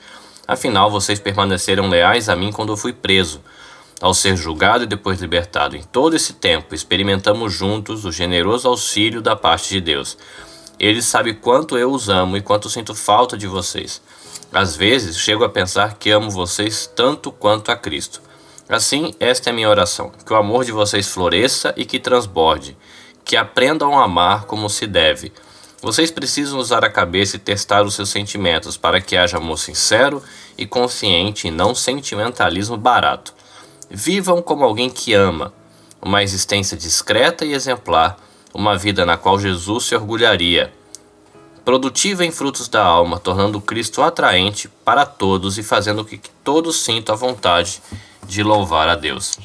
[0.48, 3.42] Afinal, vocês permaneceram leais a mim quando eu fui preso.
[4.02, 9.22] Ao ser julgado e depois libertado, em todo esse tempo, experimentamos juntos o generoso auxílio
[9.22, 10.18] da parte de Deus.
[10.80, 14.02] Ele sabe quanto eu os amo e quanto sinto falta de vocês.
[14.52, 18.24] Às vezes chego a pensar que amo vocês tanto quanto a Cristo.
[18.68, 22.76] Assim, esta é minha oração: que o amor de vocês floresça e que transborde,
[23.24, 25.32] que aprendam a amar como se deve.
[25.80, 30.24] Vocês precisam usar a cabeça e testar os seus sentimentos para que haja amor sincero
[30.58, 33.34] e consciente e não sentimentalismo barato.
[33.94, 35.54] Vivam como alguém que ama,
[36.02, 38.18] uma existência discreta e exemplar,
[38.54, 40.72] uma vida na qual Jesus se orgulharia
[41.66, 47.14] produtiva em frutos da alma, tornando Cristo atraente para todos e fazendo que todos sintam
[47.14, 47.82] a vontade
[48.26, 49.38] de louvar a Deus.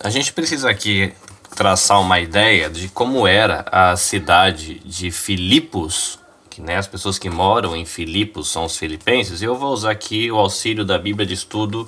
[0.00, 1.12] A gente precisa aqui
[1.54, 6.18] traçar uma ideia de como era a cidade de Filipos,
[6.48, 10.30] que né, as pessoas que moram em Filipos são os filipenses, eu vou usar aqui
[10.30, 11.86] o auxílio da Bíblia de Estudo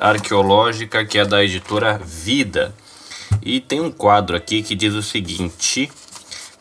[0.00, 2.74] Arqueológica, que é da editora Vida.
[3.42, 5.92] E tem um quadro aqui que diz o seguinte: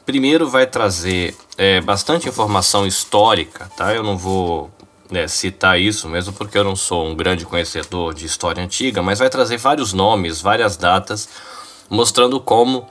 [0.05, 3.93] primeiro vai trazer é, bastante informação histórica, tá?
[3.93, 4.69] Eu não vou
[5.09, 9.19] né, citar isso mesmo porque eu não sou um grande conhecedor de história antiga, mas
[9.19, 11.27] vai trazer vários nomes, várias datas,
[11.89, 12.87] mostrando como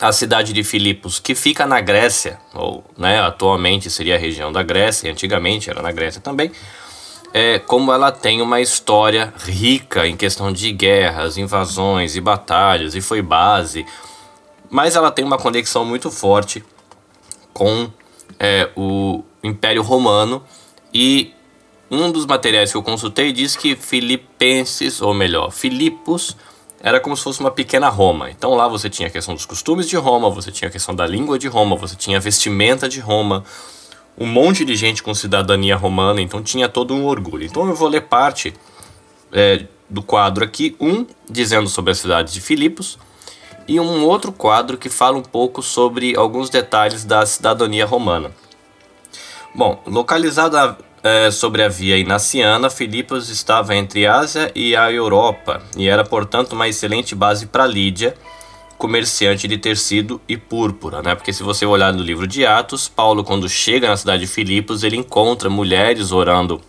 [0.00, 4.62] a cidade de Filipos, que fica na Grécia, ou né, atualmente seria a região da
[4.62, 6.52] Grécia, antigamente era na Grécia também,
[7.32, 13.00] é, como ela tem uma história rica em questão de guerras, invasões e batalhas, e
[13.00, 13.84] foi base
[14.70, 16.64] mas ela tem uma conexão muito forte
[17.52, 17.90] com
[18.38, 20.42] é, o Império Romano
[20.92, 21.32] e
[21.90, 26.36] um dos materiais que eu consultei diz que Filipenses, ou melhor, Filipos,
[26.80, 28.30] era como se fosse uma pequena Roma.
[28.30, 31.06] Então lá você tinha a questão dos costumes de Roma, você tinha a questão da
[31.06, 33.42] língua de Roma, você tinha a vestimenta de Roma,
[34.18, 37.44] um monte de gente com cidadania romana, então tinha todo um orgulho.
[37.44, 38.52] Então eu vou ler parte
[39.32, 42.98] é, do quadro aqui, um dizendo sobre a cidade de Filipos,
[43.66, 48.32] e um outro quadro que fala um pouco sobre alguns detalhes da cidadania romana.
[49.54, 55.88] Bom, localizada é, sobre a via inaciana, Filipos estava entre Ásia e a Europa e
[55.88, 58.14] era, portanto, uma excelente base para Lídia,
[58.78, 61.14] comerciante de tecido e púrpura, né?
[61.16, 64.84] Porque se você olhar no livro de Atos, Paulo, quando chega na cidade de Filipos,
[64.84, 66.62] ele encontra mulheres orando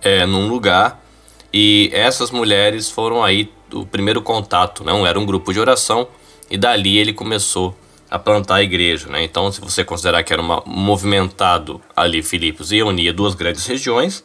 [0.00, 1.04] é, num lugar
[1.52, 5.08] e essas mulheres foram aí o primeiro contato, não né?
[5.08, 6.06] era um grupo de oração
[6.48, 7.76] e dali ele começou
[8.08, 9.24] a plantar a igreja, né?
[9.24, 14.24] Então, se você considerar que era uma, movimentado ali Filipos e unia duas grandes regiões,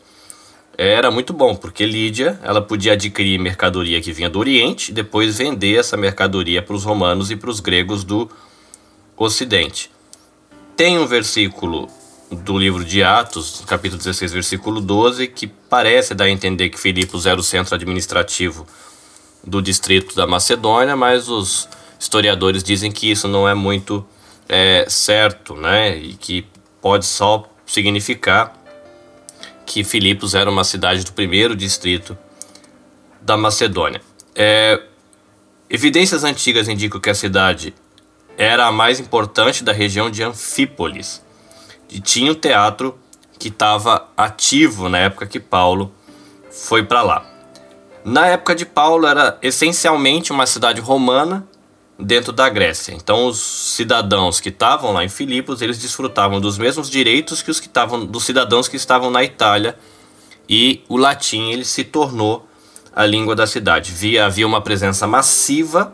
[0.90, 5.38] era muito bom, porque Lídia, ela podia adquirir mercadoria que vinha do Oriente e depois
[5.38, 8.30] vender essa mercadoria para os romanos e para os gregos do
[9.16, 9.92] Ocidente.
[10.76, 11.88] Tem um versículo
[12.32, 17.26] do livro de Atos, capítulo 16, versículo 12, que parece dar a entender que Filipos
[17.28, 18.66] era o centro administrativo
[19.46, 24.04] do distrito da Macedônia, mas os historiadores dizem que isso não é muito
[24.50, 25.96] é, certo, né?
[25.96, 26.46] E que
[26.82, 28.61] pode só significar
[29.72, 32.18] que Filipos era uma cidade do primeiro distrito
[33.22, 34.02] da Macedônia.
[34.36, 34.82] É,
[35.70, 37.74] evidências antigas indicam que a cidade
[38.38, 41.24] era a mais importante da região de Anfípolis
[41.90, 43.00] e tinha um teatro
[43.40, 45.90] que estava ativo na época que Paulo
[46.50, 47.26] foi para lá.
[48.04, 51.48] Na época de Paulo era essencialmente uma cidade romana
[52.02, 52.94] dentro da Grécia.
[52.94, 57.60] Então os cidadãos que estavam lá em Filipos, eles desfrutavam dos mesmos direitos que os
[57.60, 59.78] que estavam dos cidadãos que estavam na Itália
[60.50, 62.48] e o latim ele se tornou
[62.94, 63.92] a língua da cidade.
[63.92, 65.94] Via, havia uma presença massiva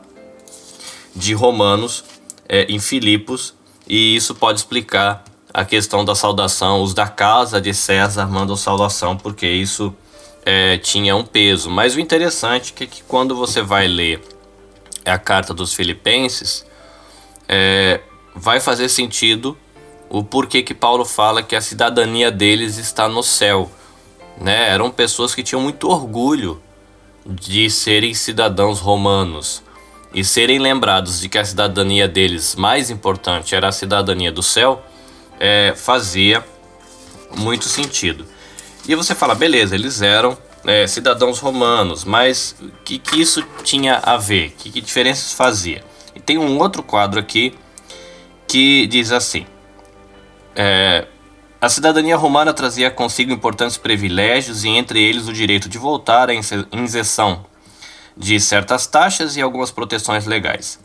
[1.15, 2.03] de romanos
[2.47, 3.53] é, em Filipos
[3.87, 6.81] e isso pode explicar a questão da saudação.
[6.81, 9.93] Os da casa de César mandam saudação porque isso
[10.45, 11.69] é, tinha um peso.
[11.69, 14.36] Mas o interessante é que quando você vai ler
[15.09, 16.65] a carta dos Filipenses,
[17.47, 18.01] é,
[18.35, 19.57] vai fazer sentido
[20.09, 23.69] o porquê que Paulo fala que a cidadania deles está no céu.
[24.39, 24.69] Né?
[24.69, 26.61] Eram pessoas que tinham muito orgulho
[27.25, 29.63] de serem cidadãos romanos
[30.13, 34.81] e serem lembrados de que a cidadania deles mais importante era a cidadania do céu,
[35.39, 36.43] é, fazia
[37.35, 38.25] muito sentido.
[38.87, 44.01] E você fala, beleza, eles eram é, cidadãos romanos, mas o que, que isso tinha
[44.03, 44.53] a ver?
[44.57, 45.81] Que, que diferenças fazia?
[46.13, 47.53] E tem um outro quadro aqui
[48.45, 49.45] que diz assim:
[50.53, 51.07] é,
[51.61, 56.33] a cidadania romana trazia consigo importantes privilégios e entre eles o direito de voltar à
[56.33, 57.45] isenção
[58.15, 60.79] de certas taxas e algumas proteções legais.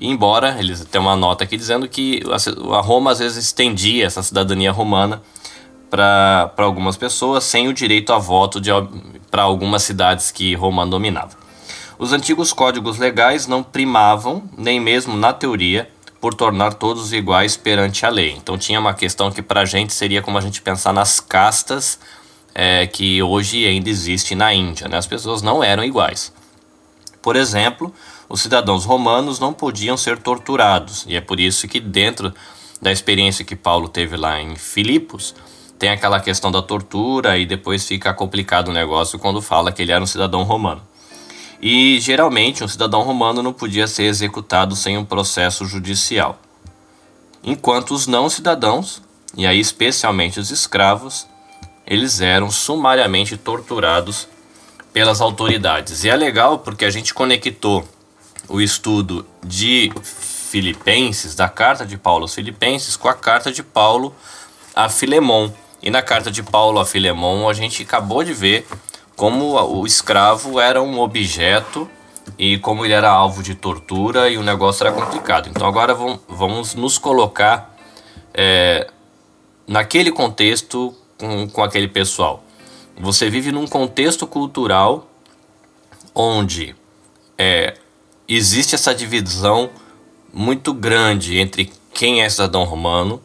[0.00, 2.22] Embora eles têm uma nota aqui dizendo que
[2.74, 5.22] a Roma às vezes estendia essa cidadania romana
[5.90, 8.60] para algumas pessoas sem o direito a voto
[9.30, 11.36] para algumas cidades que Roma dominava.
[11.98, 15.88] Os antigos códigos legais não primavam, nem mesmo na teoria,
[16.20, 18.32] por tornar todos iguais perante a lei.
[18.32, 21.98] Então tinha uma questão que para a gente seria como a gente pensar nas castas
[22.54, 24.88] é, que hoje ainda existe na Índia.
[24.88, 24.96] Né?
[24.96, 26.32] As pessoas não eram iguais.
[27.22, 27.92] Por exemplo,
[28.28, 32.32] os cidadãos romanos não podiam ser torturados, e é por isso que, dentro
[32.80, 35.34] da experiência que Paulo teve lá em Filipos,
[35.78, 39.92] tem aquela questão da tortura e depois fica complicado o negócio quando fala que ele
[39.92, 40.82] era um cidadão romano.
[41.60, 46.38] E geralmente um cidadão romano não podia ser executado sem um processo judicial.
[47.42, 49.02] Enquanto os não cidadãos,
[49.36, 51.26] e aí especialmente os escravos,
[51.86, 54.26] eles eram sumariamente torturados
[54.92, 56.04] pelas autoridades.
[56.04, 57.86] E é legal porque a gente conectou
[58.48, 64.14] o estudo de Filipenses, da carta de Paulo aos Filipenses, com a carta de Paulo
[64.74, 65.50] a Filemon.
[65.82, 68.66] E na carta de Paulo a Filemon, a gente acabou de ver
[69.14, 71.88] como o escravo era um objeto
[72.38, 75.48] e como ele era alvo de tortura e o negócio era complicado.
[75.48, 75.94] Então agora
[76.28, 77.74] vamos nos colocar
[78.34, 78.90] é,
[79.66, 82.42] naquele contexto com, com aquele pessoal.
[82.98, 85.08] Você vive num contexto cultural
[86.14, 86.74] onde
[87.38, 87.74] é,
[88.28, 89.70] existe essa divisão
[90.32, 93.22] muito grande entre quem é cidadão romano,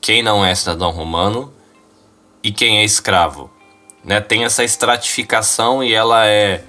[0.00, 1.52] quem não é cidadão romano
[2.46, 3.50] e quem é escravo.
[4.04, 4.20] Né?
[4.20, 6.62] Tem essa estratificação e ela é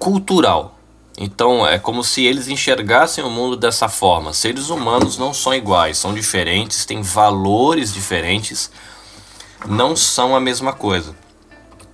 [0.00, 0.76] cultural.
[1.16, 4.32] Então é como se eles enxergassem o mundo dessa forma.
[4.32, 8.68] Seres humanos não são iguais, são diferentes, têm valores diferentes
[9.64, 11.14] não são a mesma coisa.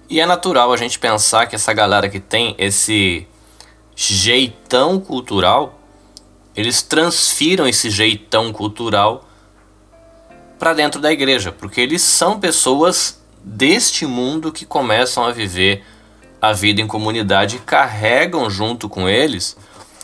[0.09, 3.27] E é natural a gente pensar que essa galera que tem esse
[3.95, 5.79] jeitão cultural,
[6.57, 9.28] eles transfiram esse jeitão cultural
[10.59, 15.85] para dentro da igreja, porque eles são pessoas deste mundo que começam a viver
[16.41, 19.57] a vida em comunidade e carregam junto com eles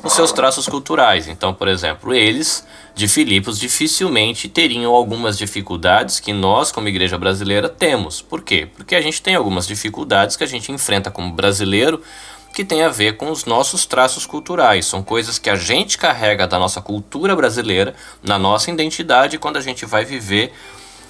[0.02, 1.28] os seus traços culturais.
[1.28, 7.68] Então, por exemplo, eles de Filipos dificilmente teriam algumas dificuldades que nós, como igreja brasileira,
[7.68, 8.20] temos.
[8.20, 8.68] Por quê?
[8.76, 12.02] Porque a gente tem algumas dificuldades que a gente enfrenta como brasileiro
[12.54, 14.86] que tem a ver com os nossos traços culturais.
[14.86, 19.56] São coisas que a gente carrega da nossa cultura brasileira, na nossa identidade, e quando
[19.56, 20.52] a gente vai viver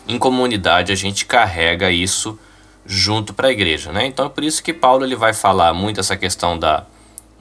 [0.08, 2.38] em comunidade, a gente carrega isso
[2.86, 4.06] junto para a igreja, né?
[4.06, 6.86] Então é por isso que Paulo ele vai falar muito essa questão da,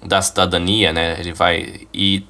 [0.02, 1.18] da cidadania, né?
[1.20, 2.26] Ele vai e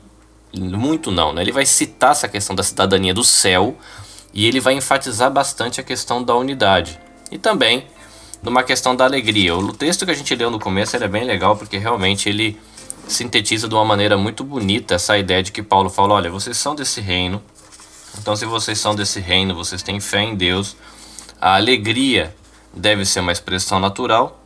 [0.56, 1.42] muito não, né?
[1.42, 3.76] Ele vai citar essa questão da cidadania do céu
[4.32, 7.00] e ele vai enfatizar bastante a questão da unidade
[7.32, 7.88] e também
[8.44, 9.56] numa questão da alegria.
[9.56, 12.60] O texto que a gente leu no começo é bem legal porque realmente ele
[13.08, 16.76] sintetiza de uma maneira muito bonita essa ideia de que Paulo fala: olha, vocês são
[16.76, 17.42] desse reino,
[18.20, 20.76] então se vocês são desse reino, vocês têm fé em Deus,
[21.40, 22.36] a alegria
[22.74, 24.44] deve ser uma expressão natural,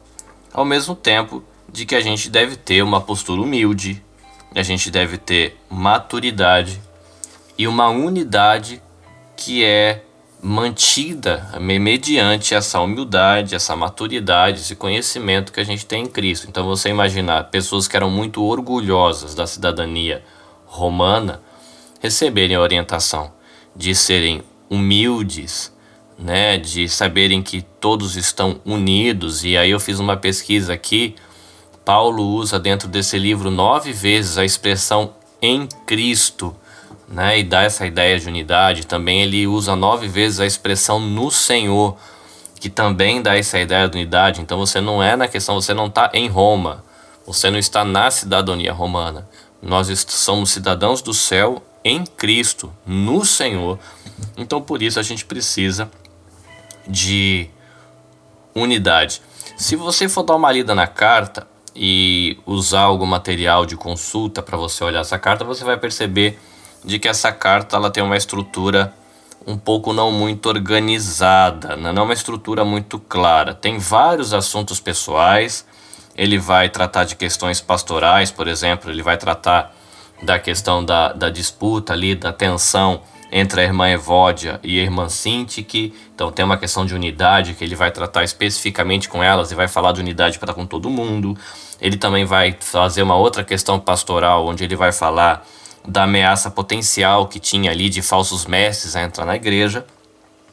[0.53, 4.03] ao mesmo tempo de que a gente deve ter uma postura humilde,
[4.55, 6.81] a gente deve ter maturidade
[7.57, 8.81] e uma unidade
[9.35, 10.03] que é
[10.41, 16.47] mantida mediante essa humildade, essa maturidade, esse conhecimento que a gente tem em Cristo.
[16.47, 20.23] Então você imaginar pessoas que eram muito orgulhosas da cidadania
[20.65, 21.41] romana
[21.99, 23.31] receberem a orientação
[23.75, 25.73] de serem humildes,
[26.17, 29.43] né, de saberem que todos estão unidos.
[29.43, 31.15] E aí eu fiz uma pesquisa aqui
[31.87, 36.53] Paulo usa dentro desse livro nove vezes a expressão em Cristo,
[37.07, 37.39] né?
[37.39, 38.85] E dá essa ideia de unidade.
[38.85, 41.97] Também ele usa nove vezes a expressão no Senhor,
[42.59, 44.41] que também dá essa ideia de unidade.
[44.41, 46.83] Então você não é na questão, você não está em Roma,
[47.25, 49.27] você não está na cidadania romana.
[49.61, 53.79] Nós somos cidadãos do céu em Cristo, no Senhor.
[54.35, 55.89] Então por isso a gente precisa
[56.87, 57.49] de
[58.53, 59.21] unidade.
[59.55, 64.57] Se você for dar uma lida na carta e usar algum material de consulta para
[64.57, 66.39] você olhar essa carta, você vai perceber
[66.83, 68.93] de que essa carta ela tem uma estrutura
[69.45, 71.93] um pouco não muito organizada, né?
[71.93, 73.53] não é uma estrutura muito clara.
[73.53, 75.65] Tem vários assuntos pessoais.
[76.17, 79.73] Ele vai tratar de questões pastorais, por exemplo, ele vai tratar
[80.21, 83.01] da questão da, da disputa ali, da tensão
[83.31, 85.93] entre a irmã Evódia e a irmã Sintique.
[86.13, 89.67] Então tem uma questão de unidade que ele vai tratar especificamente com elas e vai
[89.67, 91.37] falar de unidade para com todo mundo.
[91.79, 95.45] Ele também vai fazer uma outra questão pastoral, onde ele vai falar
[95.87, 99.85] da ameaça potencial que tinha ali de falsos mestres a entrar na igreja.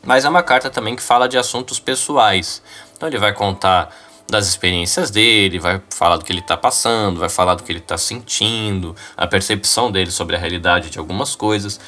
[0.03, 2.63] Mas é uma carta também que fala de assuntos pessoais.
[2.97, 3.91] Então ele vai contar
[4.29, 7.79] das experiências dele, vai falar do que ele está passando, vai falar do que ele
[7.79, 11.81] está sentindo, a percepção dele sobre a realidade de algumas coisas.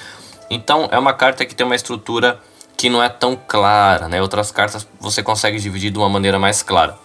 [0.51, 2.40] Então é uma carta que tem uma estrutura
[2.76, 4.20] que não é tão clara, né?
[4.20, 6.99] Outras cartas você consegue dividir de uma maneira mais clara.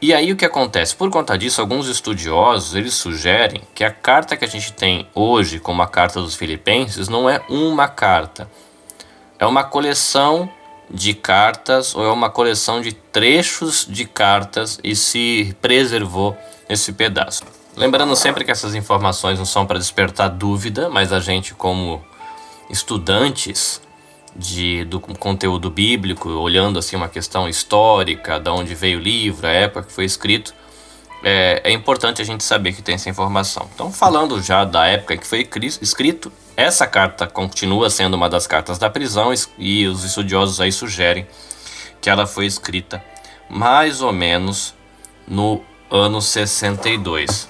[0.00, 0.94] E aí o que acontece?
[0.94, 5.58] Por conta disso, alguns estudiosos eles sugerem que a carta que a gente tem hoje,
[5.58, 8.48] como a carta dos Filipenses, não é uma carta,
[9.38, 10.48] é uma coleção
[10.88, 16.36] de cartas ou é uma coleção de trechos de cartas e se preservou
[16.68, 17.42] esse pedaço.
[17.76, 22.02] Lembrando sempre que essas informações não são para despertar dúvida, mas a gente como
[22.70, 23.80] estudantes
[24.36, 29.50] de, do conteúdo bíblico, olhando assim uma questão histórica, da onde veio o livro, a
[29.50, 30.54] época que foi escrito,
[31.22, 33.68] é, é, importante a gente saber que tem essa informação.
[33.74, 35.48] Então, falando já da época que foi
[35.80, 41.26] escrito, essa carta continua sendo uma das cartas da prisão e os estudiosos aí sugerem
[42.00, 43.02] que ela foi escrita
[43.48, 44.74] mais ou menos
[45.26, 47.48] no ano 62.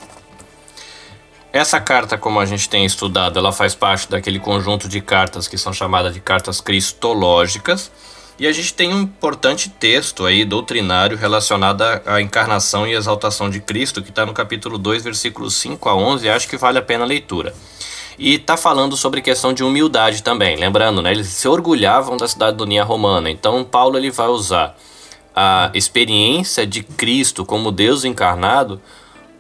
[1.53, 5.57] Essa carta, como a gente tem estudado, ela faz parte daquele conjunto de cartas que
[5.57, 7.91] são chamadas de cartas cristológicas.
[8.39, 13.61] E a gente tem um importante texto aí doutrinário relacionado à encarnação e exaltação de
[13.61, 17.03] Cristo, que está no capítulo 2, versículos 5 a 11, acho que vale a pena
[17.03, 17.55] a leitura.
[18.19, 22.85] E está falando sobre questão de humildade também, lembrando, né, eles se orgulhavam da cidadania
[22.85, 23.31] romana.
[23.31, 24.77] Então Paulo ele vai usar
[25.35, 28.81] a experiência de Cristo como Deus encarnado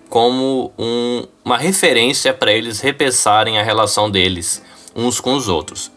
[0.08, 4.62] como um, uma referência para eles repensarem a relação deles
[4.94, 5.90] uns com os outros.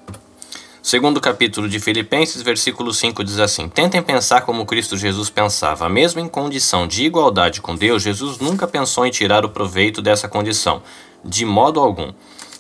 [0.84, 5.88] Segundo capítulo de Filipenses, versículo 5 diz assim: Tentem pensar como Cristo Jesus pensava.
[5.88, 10.28] Mesmo em condição de igualdade com Deus, Jesus nunca pensou em tirar o proveito dessa
[10.28, 10.82] condição,
[11.24, 12.12] de modo algum.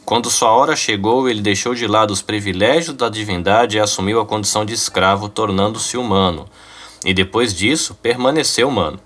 [0.05, 4.25] Quando sua hora chegou, ele deixou de lado os privilégios da divindade e assumiu a
[4.25, 6.47] condição de escravo, tornando-se humano.
[7.03, 8.99] E depois disso, permaneceu humano.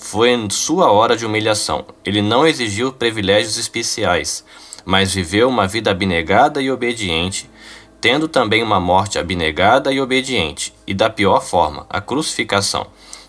[0.00, 1.84] Foi em sua hora de humilhação.
[2.04, 4.44] Ele não exigiu privilégios especiais,
[4.84, 7.50] mas viveu uma vida abnegada e obediente,
[8.00, 12.86] tendo também uma morte abnegada e obediente, e da pior forma, a crucificação.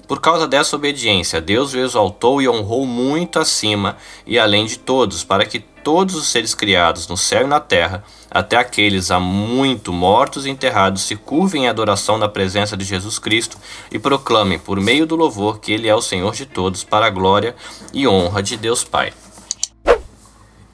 [0.07, 5.23] Por causa dessa obediência, Deus o exaltou e honrou muito acima e além de todos,
[5.23, 9.91] para que todos os seres criados no céu e na terra até aqueles há muito
[9.91, 13.57] mortos e enterrados se curvem em adoração na presença de Jesus Cristo
[13.91, 17.09] e proclamem por meio do louvor que Ele é o Senhor de todos, para a
[17.09, 17.55] glória
[17.93, 19.13] e honra de Deus Pai.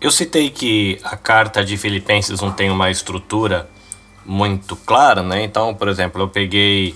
[0.02, 3.70] Eu citei que a carta de Filipenses não tem uma estrutura
[4.26, 5.44] muito clara, né?
[5.44, 6.96] Então, por exemplo, eu peguei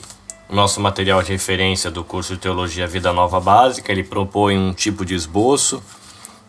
[0.50, 5.06] nosso material de referência do curso de Teologia Vida Nova Básica, ele propõe um tipo
[5.06, 5.82] de esboço.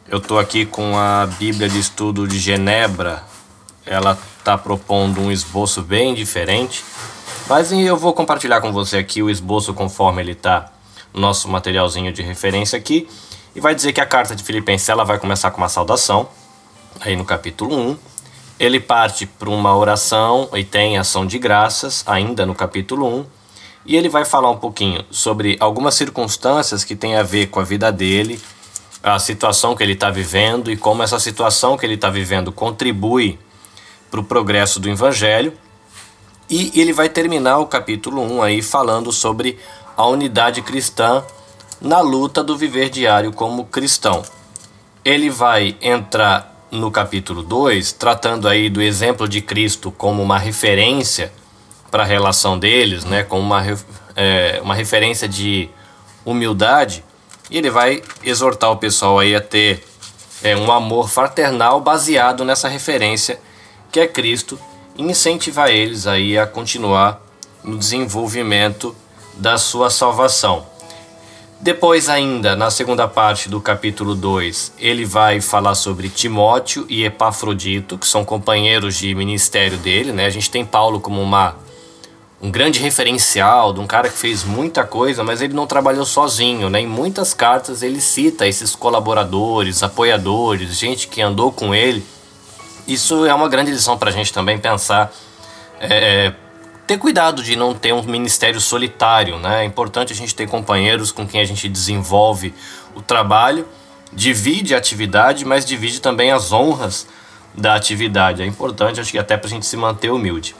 [0.09, 3.23] Eu estou aqui com a Bíblia de Estudo de Genebra,
[3.87, 6.85] ela está propondo um esboço bem diferente.
[7.49, 10.70] Mas eu vou compartilhar com você aqui o esboço conforme ele está
[11.12, 13.09] no nosso materialzinho de referência aqui.
[13.55, 16.28] E vai dizer que a carta de Filipenses ela vai começar com uma saudação,
[17.01, 17.99] aí no capítulo 1.
[18.61, 23.26] Ele parte para uma oração e tem ação de graças, ainda no capítulo 1.
[23.87, 27.64] E ele vai falar um pouquinho sobre algumas circunstâncias que tem a ver com a
[27.64, 28.41] vida dele,
[29.03, 33.39] a situação que ele está vivendo e como essa situação que ele está vivendo contribui
[34.11, 35.53] para o progresso do Evangelho.
[36.49, 39.59] E ele vai terminar o capítulo 1 aí falando sobre
[39.97, 41.23] a unidade cristã
[41.81, 44.23] na luta do viver diário como cristão.
[45.05, 51.33] Ele vai entrar no capítulo 2, tratando aí do exemplo de Cristo como uma referência
[51.91, 53.63] para a relação deles, né, como uma,
[54.15, 55.69] é, uma referência de
[56.25, 57.05] humildade,
[57.51, 59.85] E ele vai exortar o pessoal aí a ter
[60.41, 63.41] é, um amor fraternal baseado nessa referência
[63.91, 64.59] que é Cristo
[64.97, 67.20] incentivar eles aí a continuar
[67.62, 68.95] no desenvolvimento
[69.34, 70.66] da sua salvação.
[71.62, 77.99] Depois, ainda, na segunda parte do capítulo 2, ele vai falar sobre Timóteo e Epafrodito,
[77.99, 80.11] que são companheiros de ministério dele.
[80.11, 80.24] Né?
[80.24, 81.57] A gente tem Paulo como uma,
[82.41, 86.70] um grande referencial de um cara que fez muita coisa, mas ele não trabalhou sozinho.
[86.70, 86.80] Né?
[86.80, 92.03] Em muitas cartas ele cita esses colaboradores, apoiadores, gente que andou com ele.
[92.91, 95.12] Isso é uma grande lição para a gente também pensar.
[95.78, 96.34] É, é
[96.88, 99.62] ter cuidado de não ter um ministério solitário, né?
[99.62, 102.53] É importante a gente ter companheiros com quem a gente desenvolve
[102.93, 103.64] o trabalho,
[104.12, 107.07] divide a atividade, mas divide também as honras
[107.55, 108.43] da atividade.
[108.43, 110.57] É importante, acho que até para a gente se manter humilde.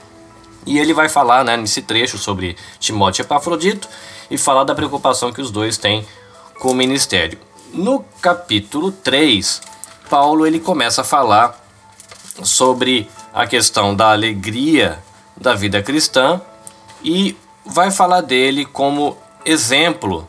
[0.65, 3.89] E ele vai falar né, nesse trecho sobre Timóteo e Epafrodito
[4.29, 6.07] e falar da preocupação que os dois têm
[6.61, 7.37] com o ministério.
[7.73, 9.61] No capítulo 3,
[10.09, 11.60] Paulo ele começa a falar
[12.43, 14.99] sobre a questão da alegria
[15.35, 16.41] da vida cristã
[17.03, 20.27] e vai falar dele como exemplo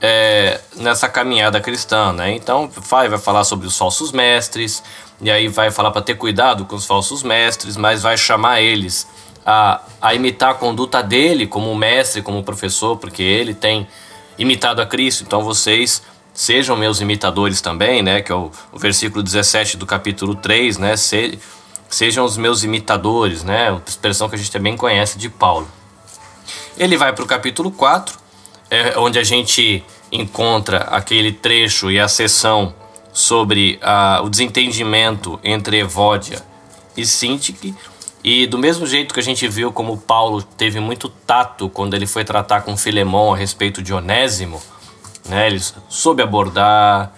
[0.00, 2.34] é, nessa caminhada cristã, né?
[2.34, 4.82] Então vai, vai falar sobre os falsos mestres
[5.20, 9.06] e aí vai falar para ter cuidado com os falsos mestres, mas vai chamar eles
[9.46, 13.86] a, a imitar a conduta dele como mestre, como professor, porque ele tem
[14.36, 15.22] imitado a Cristo.
[15.22, 16.02] Então vocês
[16.34, 18.22] sejam meus imitadores também, né?
[18.22, 20.96] Que é o, o versículo 17 do capítulo 3, né?
[20.96, 21.38] Se,
[21.88, 23.70] sejam os meus imitadores, né?
[23.70, 25.68] Uma expressão que a gente também conhece de Paulo.
[26.76, 28.18] Ele vai para o capítulo 4,
[28.70, 32.74] é, onde a gente encontra aquele trecho e a sessão
[33.12, 33.78] sobre
[34.22, 36.42] o desentendimento entre Evódia
[36.96, 37.74] e Sintique.
[38.24, 42.06] E do mesmo jeito que a gente viu como Paulo teve muito tato quando ele
[42.06, 44.62] foi tratar com Filemão a respeito de Onésimo,
[45.28, 45.46] né?
[45.46, 47.12] ele soube abordar,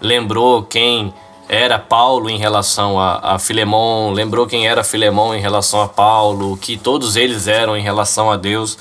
[0.00, 1.12] lembrou quem
[1.48, 6.56] era Paulo em relação a, a Filemão, lembrou quem era Filemão em relação a Paulo,
[6.56, 8.78] que todos eles eram em relação a Deus.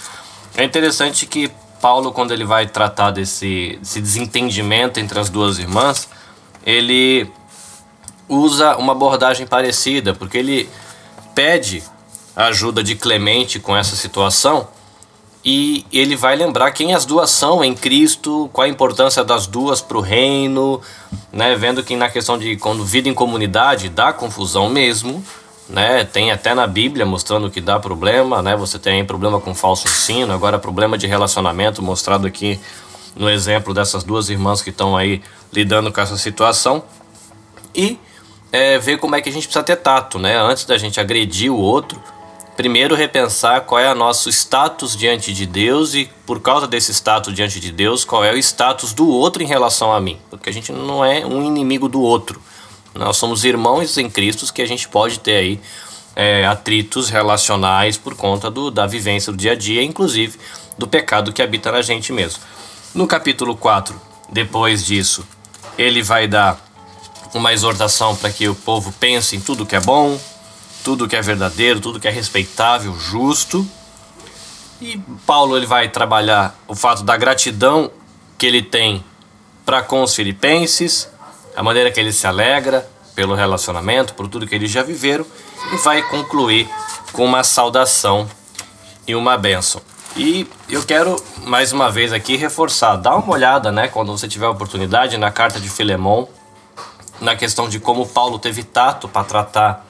[0.56, 1.52] É interessante que
[1.82, 6.10] Paulo, quando ele vai tratar desse, desse desentendimento entre as duas irmãs,
[6.66, 7.32] ele
[8.28, 10.70] usa uma abordagem parecida, porque ele
[11.34, 11.84] pede
[12.36, 14.68] a ajuda de Clemente com essa situação
[15.44, 19.82] e ele vai lembrar quem as duas são em Cristo, qual a importância das duas
[19.82, 20.82] para o reino,
[21.32, 21.56] né?
[21.56, 25.24] Vendo que na questão de quando vida em comunidade dá confusão mesmo,
[25.70, 26.04] né?
[26.04, 28.56] Tem até na Bíblia mostrando que dá problema, né?
[28.58, 32.60] Você tem problema com falso ensino, agora problema de relacionamento mostrado aqui
[33.16, 35.22] no exemplo dessas duas irmãs que estão aí
[35.54, 36.84] lidando com essa situação
[37.74, 37.98] e
[38.52, 40.38] é, ver como é que a gente precisa ter tato, né?
[40.38, 42.02] Antes da gente agredir o outro
[42.60, 47.34] primeiro repensar qual é o nosso status diante de Deus e por causa desse status
[47.34, 50.52] diante de Deus, qual é o status do outro em relação a mim, porque a
[50.52, 52.42] gente não é um inimigo do outro.
[52.94, 55.62] Nós somos irmãos em Cristo que a gente pode ter aí
[56.14, 60.38] é, atritos relacionais por conta do, da vivência do dia a dia, inclusive
[60.78, 62.44] do pecado que habita na gente mesmo.
[62.94, 63.96] No capítulo 4,
[64.30, 65.26] depois disso,
[65.78, 66.60] ele vai dar
[67.34, 70.20] uma exortação para que o povo pense em tudo que é bom,
[70.90, 73.64] tudo que é verdadeiro, tudo que é respeitável, justo.
[74.82, 77.92] E Paulo ele vai trabalhar o fato da gratidão
[78.40, 79.06] que ele tem
[79.64, 81.08] para com os filipenses,
[81.56, 85.28] a maneira que ele se alegra pelo relacionamento, por tudo que eles já viveram,
[85.72, 86.68] e vai concluir
[87.14, 88.28] com uma saudação
[89.06, 89.84] e uma bênção.
[90.18, 94.48] E eu quero mais uma vez aqui reforçar, dá uma olhada, né, quando você tiver
[94.48, 96.28] a oportunidade na carta de Filemão,
[97.22, 99.86] na questão de como Paulo teve tato para tratar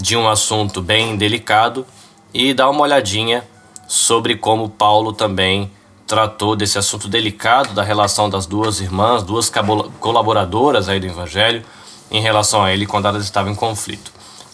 [0.00, 1.86] de um assunto bem delicado
[2.32, 3.44] e dar uma olhadinha
[3.86, 5.70] sobre como Paulo também
[6.06, 9.52] tratou desse assunto delicado da relação das duas irmãs, duas
[10.00, 11.64] colaboradoras aí do Evangelho,
[12.10, 14.10] em relação a ele quando elas estavam em conflito.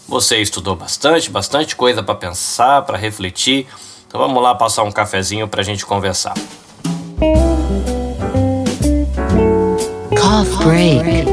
[0.09, 3.67] Você estudou bastante, bastante coisa para pensar, para refletir.
[4.07, 6.35] Então vamos lá passar um cafezinho para a gente conversar.
[10.11, 11.27] Cough break.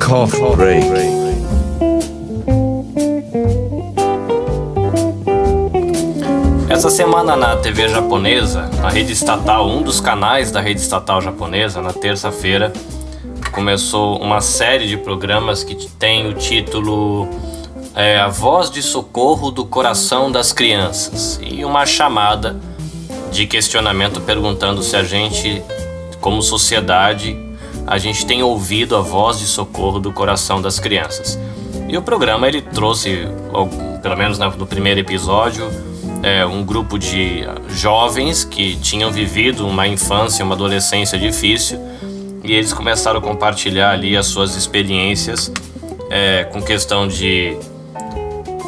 [0.00, 1.17] Cough break.
[6.78, 11.82] Essa semana na TV japonesa, na rede estatal, um dos canais da rede estatal japonesa,
[11.82, 12.72] na terça-feira,
[13.50, 17.28] começou uma série de programas que tem o título
[17.96, 22.56] é, A Voz de Socorro do Coração das Crianças e uma chamada
[23.32, 25.60] de questionamento perguntando se a gente,
[26.20, 27.36] como sociedade,
[27.88, 31.36] a gente tem ouvido a voz de socorro do coração das crianças.
[31.88, 33.26] E o programa ele trouxe,
[34.00, 35.87] pelo menos no primeiro episódio,
[36.22, 41.78] é, um grupo de jovens que tinham vivido uma infância, uma adolescência difícil
[42.42, 45.52] e eles começaram a compartilhar ali as suas experiências
[46.10, 47.56] é, com questão de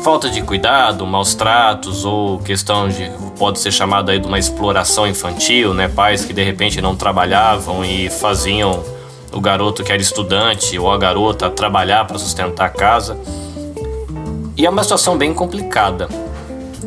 [0.03, 5.07] falta de cuidado, maus tratos ou questão de pode ser chamada aí de uma exploração
[5.07, 5.89] infantil, né?
[5.89, 8.83] Pais que de repente não trabalhavam e faziam
[9.33, 13.19] o garoto que era estudante ou a garota trabalhar para sustentar a casa.
[14.57, 16.09] E é uma situação bem complicada.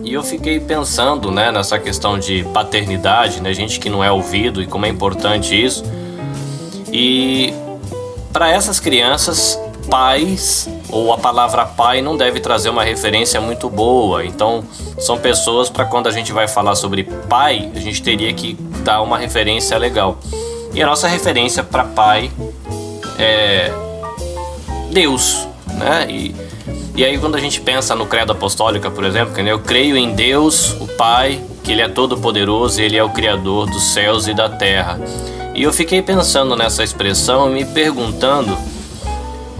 [0.03, 4.61] E eu fiquei pensando, né, nessa questão de paternidade, né, gente que não é ouvido
[4.61, 5.83] e como é importante isso.
[6.91, 7.53] E
[8.33, 9.57] para essas crianças,
[9.89, 14.25] pais ou a palavra pai não deve trazer uma referência muito boa.
[14.25, 14.63] Então,
[14.99, 19.01] são pessoas para quando a gente vai falar sobre pai, a gente teria que dar
[19.01, 20.17] uma referência legal.
[20.73, 22.31] E a nossa referência para pai
[23.17, 23.71] é
[24.91, 26.07] Deus, né?
[26.09, 26.35] E,
[26.95, 30.73] e aí quando a gente pensa no credo apostólico, por exemplo, eu creio em Deus,
[30.79, 34.49] o Pai, que ele é todo poderoso, ele é o criador dos céus e da
[34.49, 34.99] terra.
[35.55, 38.57] E eu fiquei pensando nessa expressão me perguntando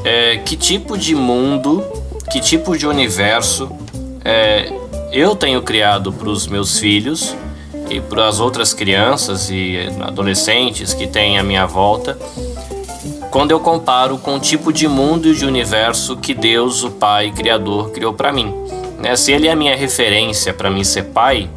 [0.03, 1.83] é, que tipo de mundo,
[2.31, 3.71] que tipo de universo
[4.23, 4.71] é,
[5.11, 7.35] eu tenho criado para os meus filhos
[7.89, 12.17] e para as outras crianças e adolescentes que têm à minha volta,
[13.33, 17.31] quando eu comparo com o tipo de mundo e de universo que Deus, o Pai
[17.31, 18.53] Criador, criou para mim.
[18.99, 19.15] Né?
[19.15, 21.49] Se Ele é a minha referência para mim ser pai,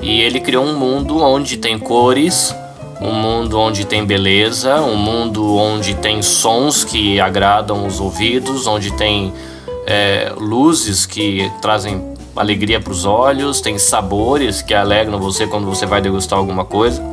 [0.00, 2.54] e Ele criou um mundo onde tem cores,
[3.00, 8.92] um mundo onde tem beleza, um mundo onde tem sons que agradam os ouvidos, onde
[8.92, 9.32] tem
[9.84, 12.00] é, luzes que trazem
[12.36, 17.11] alegria para os olhos, tem sabores que alegram você quando você vai degustar alguma coisa.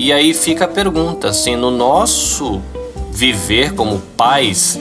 [0.00, 2.62] E aí fica a pergunta, assim, no nosso
[3.10, 4.78] viver como pais,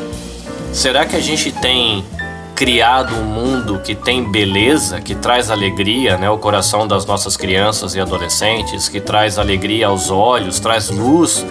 [0.71, 2.05] será que a gente tem
[2.53, 7.95] criado um mundo que tem beleza, que traz alegria, né, ao coração das nossas crianças
[7.95, 11.43] e adolescentes, que traz alegria aos olhos, traz luz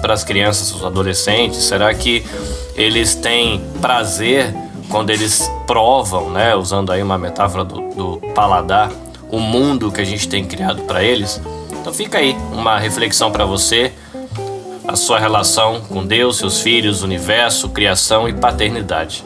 [0.00, 1.64] para as crianças e os adolescentes?
[1.64, 2.24] Será que
[2.76, 4.54] eles têm prazer
[4.88, 8.88] quando eles provam, né, usando aí uma metáfora do, do paladar,
[9.28, 11.40] o mundo que a gente tem criado para eles?
[11.80, 13.92] Então fica aí uma reflexão para você,
[14.86, 19.24] a sua relação com Deus, seus filhos, universo, criação e paternidade.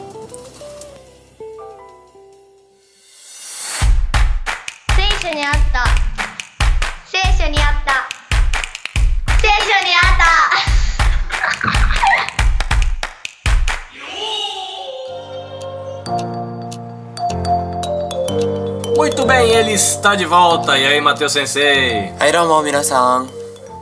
[20.05, 20.77] está de volta!
[20.77, 22.13] E aí, Matheus Sensei?
[22.19, 23.27] Airomon Minasan!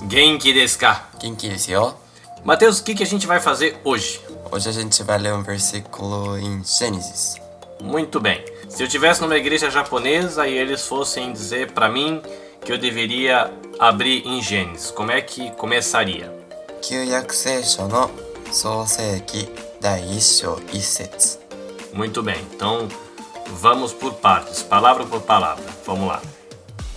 [0.09, 1.09] Genki desu ka?
[1.21, 1.93] Genki desu yo!
[2.45, 4.21] Matheus, o que, que a gente vai fazer hoje?
[4.49, 7.35] Hoje a gente vai ler um versículo em Gênesis.
[7.81, 8.41] Muito bem.
[8.69, 12.21] Se eu tivesse numa igreja japonesa e eles fossem dizer para mim
[12.63, 16.33] que eu deveria abrir em Gênesis, como é que começaria?
[21.91, 22.39] Muito bem.
[22.55, 22.87] Então,
[23.61, 25.63] Vamos por partes, palavra por palavra.
[25.85, 26.21] Vamos lá.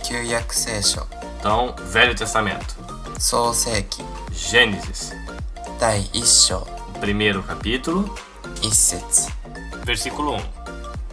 [0.03, 1.05] Kyuyaku Seisho.
[1.39, 2.75] Então, Velho Testamento.
[3.19, 4.03] Souseki.
[4.31, 5.11] Gênesis.
[5.79, 6.65] Dai Isho.
[6.99, 8.13] Primeiro capítulo.
[8.63, 9.31] Issetsu.
[9.85, 10.41] Versículo 1.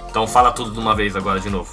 [0.09, 1.73] Então fala tudo de uma vez agora de novo.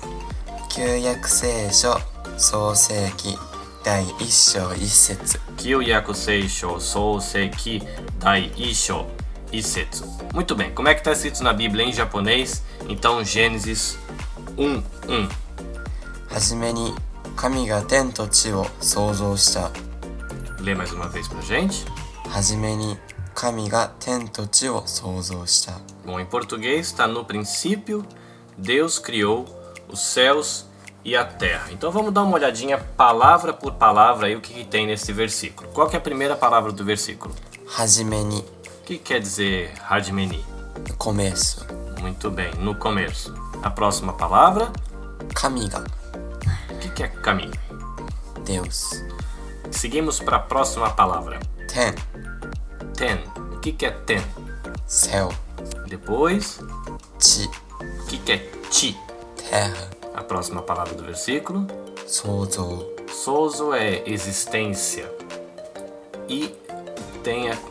[0.70, 2.00] Kyuyaku Seisho.
[2.38, 3.40] Souseki.
[3.84, 5.40] Dai Isho Issetsu.
[5.58, 6.80] Kyuyaku Seisho.
[6.80, 7.82] Souseki.
[8.20, 9.08] Dai Isho
[9.53, 10.05] Isetsu.
[10.35, 12.63] Muito bem, como é que está escrito na Bíblia em japonês?
[12.89, 13.99] Então, Gênesis
[14.57, 14.83] 1, 1.
[16.29, 16.95] はじめに
[17.37, 19.71] 神が天と地を創造した
[20.61, 21.87] Lê mais uma vez pra gente.
[22.29, 22.99] はじめに
[23.35, 28.05] 神が天と地を創造した Bom, em português está no princípio,
[28.59, 29.47] Deus criou
[29.89, 30.67] os céus
[31.05, 31.69] e a terra.
[31.71, 35.69] Então vamos dar uma olhadinha palavra por palavra aí o que, que tem nesse versículo.
[35.71, 37.35] Qual que é a primeira palavra do versículo?
[37.67, 38.60] はじめに O
[38.92, 40.44] que quer dizer hajimeni?
[40.98, 41.66] Começo.
[42.02, 43.34] Muito bem, no começo.
[43.64, 44.70] A próxima palavra?
[45.34, 45.86] Kamiga.
[46.70, 47.50] O que, que é kami?
[48.44, 49.02] Deus.
[49.72, 51.40] Seguimos para a próxima palavra.
[51.70, 51.94] Ten.
[52.94, 53.24] Ten.
[53.56, 54.22] O que, que é ten?
[54.86, 55.32] Céu.
[55.88, 56.60] Depois?
[57.18, 57.50] Ti.
[57.80, 58.38] O que, que é
[58.70, 59.00] ti?
[59.50, 59.90] Terra.
[60.14, 61.66] A próxima palavra do versículo?
[62.06, 62.86] Sozo.
[63.08, 65.10] Sozo é existência.
[66.28, 66.54] E
[67.24, 67.71] tem a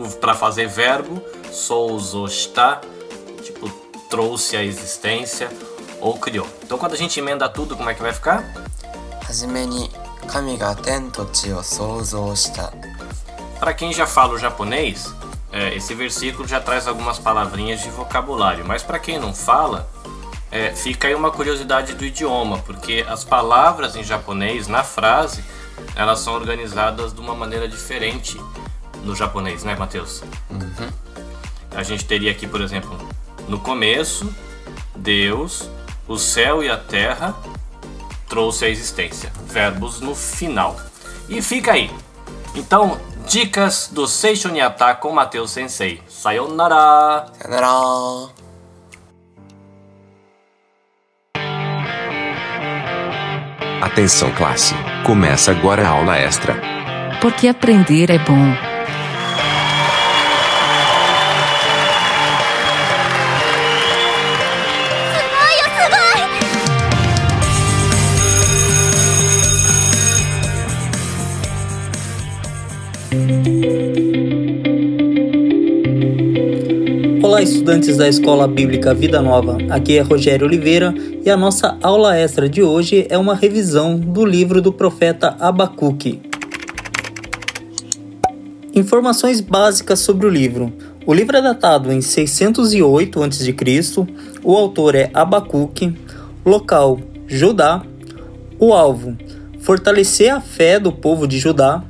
[0.00, 1.22] Tipo, para fazer verbo,
[1.52, 2.80] sou ou está,
[3.42, 3.68] tipo,
[4.08, 5.50] trouxe a existência
[6.00, 6.46] ou criou.
[6.62, 8.42] Então quando a gente emenda tudo, como é que vai ficar?
[13.58, 15.12] Para quem já fala o japonês,
[15.52, 19.90] é, esse versículo já traz algumas palavrinhas de vocabulário, mas para quem não fala,
[20.50, 25.44] é, fica aí uma curiosidade do idioma, porque as palavras em japonês na frase
[25.94, 28.40] elas são organizadas de uma maneira diferente
[29.04, 30.22] no japonês, né, Matheus?
[30.50, 30.90] Uhum.
[31.74, 32.96] A gente teria aqui, por exemplo,
[33.48, 34.32] no começo,
[34.94, 35.68] Deus,
[36.06, 37.34] o céu e a terra
[38.28, 39.32] trouxe a existência.
[39.46, 40.76] Verbos no final.
[41.28, 41.90] E fica aí.
[42.54, 46.02] Então, dicas do Seishun Yata com Matheus Sensei.
[46.08, 47.26] Sayonara!
[47.40, 48.40] Sayonara.
[53.82, 54.74] Atenção classe,
[55.04, 56.54] começa agora a aula extra.
[57.20, 58.69] Porque aprender é bom.
[77.40, 79.56] Olá, estudantes da Escola Bíblica Vida Nova.
[79.70, 80.92] Aqui é Rogério Oliveira
[81.24, 86.20] e a nossa aula extra de hoje é uma revisão do livro do profeta Abacuque.
[88.74, 90.70] Informações básicas sobre o livro.
[91.06, 93.56] O livro é datado em 608 a.C.
[94.44, 95.94] O autor é Abacuque.
[96.44, 97.82] Local: Judá.
[98.58, 99.16] O alvo:
[99.60, 101.82] fortalecer a fé do povo de Judá.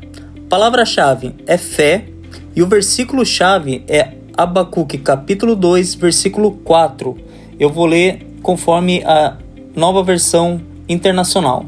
[0.49, 2.07] Palavra-chave é fé
[2.55, 7.15] e o versículo-chave é Abacuque, capítulo 2, versículo 4.
[7.59, 9.37] Eu vou ler conforme a
[9.77, 11.67] nova versão internacional.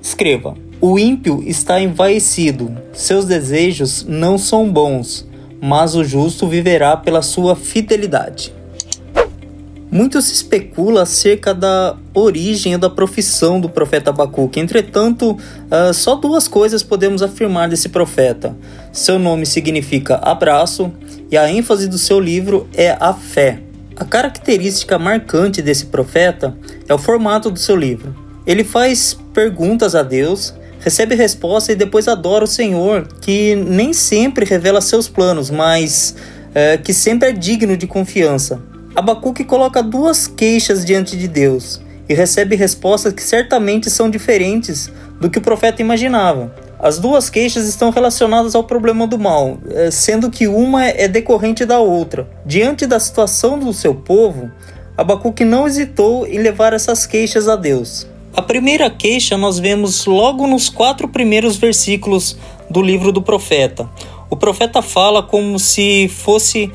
[0.00, 5.26] Escreva: O ímpio está envaecido, seus desejos não são bons,
[5.60, 8.54] mas o justo viverá pela sua fidelidade.
[9.90, 14.60] Muito se especula acerca da origem da profissão do profeta Abacuque.
[14.60, 18.54] Entretanto, uh, só duas coisas podemos afirmar desse profeta.
[18.92, 20.92] Seu nome significa abraço
[21.30, 23.60] e a ênfase do seu livro é a fé.
[23.96, 26.56] A característica marcante desse profeta
[26.88, 28.14] é o formato do seu livro.
[28.46, 34.44] Ele faz perguntas a Deus, recebe resposta e depois adora o Senhor, que nem sempre
[34.44, 36.14] revela seus planos, mas
[36.50, 38.62] uh, que sempre é digno de confiança.
[38.94, 45.28] Abacuque coloca duas queixas diante de Deus e recebe respostas que certamente são diferentes do
[45.28, 46.54] que o profeta imaginava.
[46.80, 51.64] As duas queixas estão relacionadas ao problema do mal, eh, sendo que uma é decorrente
[51.64, 52.28] da outra.
[52.46, 54.48] Diante da situação do seu povo,
[54.96, 58.06] Abacuque não hesitou em levar essas queixas a Deus.
[58.32, 62.36] A primeira queixa nós vemos logo nos quatro primeiros versículos
[62.70, 63.88] do livro do profeta.
[64.30, 66.70] O profeta fala como se fosse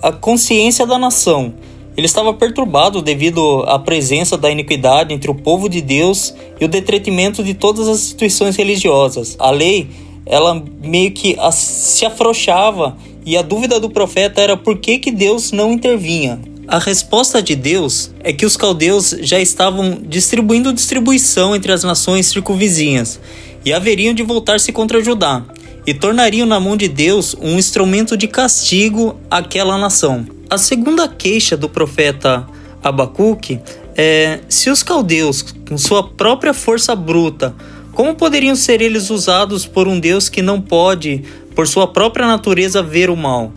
[0.00, 1.54] a consciência da nação.
[1.96, 6.68] Ele estava perturbado devido à presença da iniquidade entre o povo de Deus e o
[6.68, 9.36] detrimento de todas as instituições religiosas.
[9.38, 9.88] A lei,
[10.24, 15.52] ela meio que se afrouxava e a dúvida do profeta era por que, que Deus
[15.52, 16.40] não intervinha.
[16.66, 22.26] A resposta de Deus é que os caldeus já estavam distribuindo distribuição entre as nações
[22.26, 23.20] circunvizinhas
[23.64, 25.44] e haveriam de voltar-se contra Judá
[25.84, 30.39] e tornariam na mão de Deus um instrumento de castigo àquela nação.
[30.50, 32.44] A segunda queixa do profeta
[32.82, 33.60] Abacuque
[33.96, 37.54] é: se os caldeus, com sua própria força bruta,
[37.92, 41.22] como poderiam ser eles usados por um Deus que não pode,
[41.54, 43.52] por sua própria natureza, ver o mal?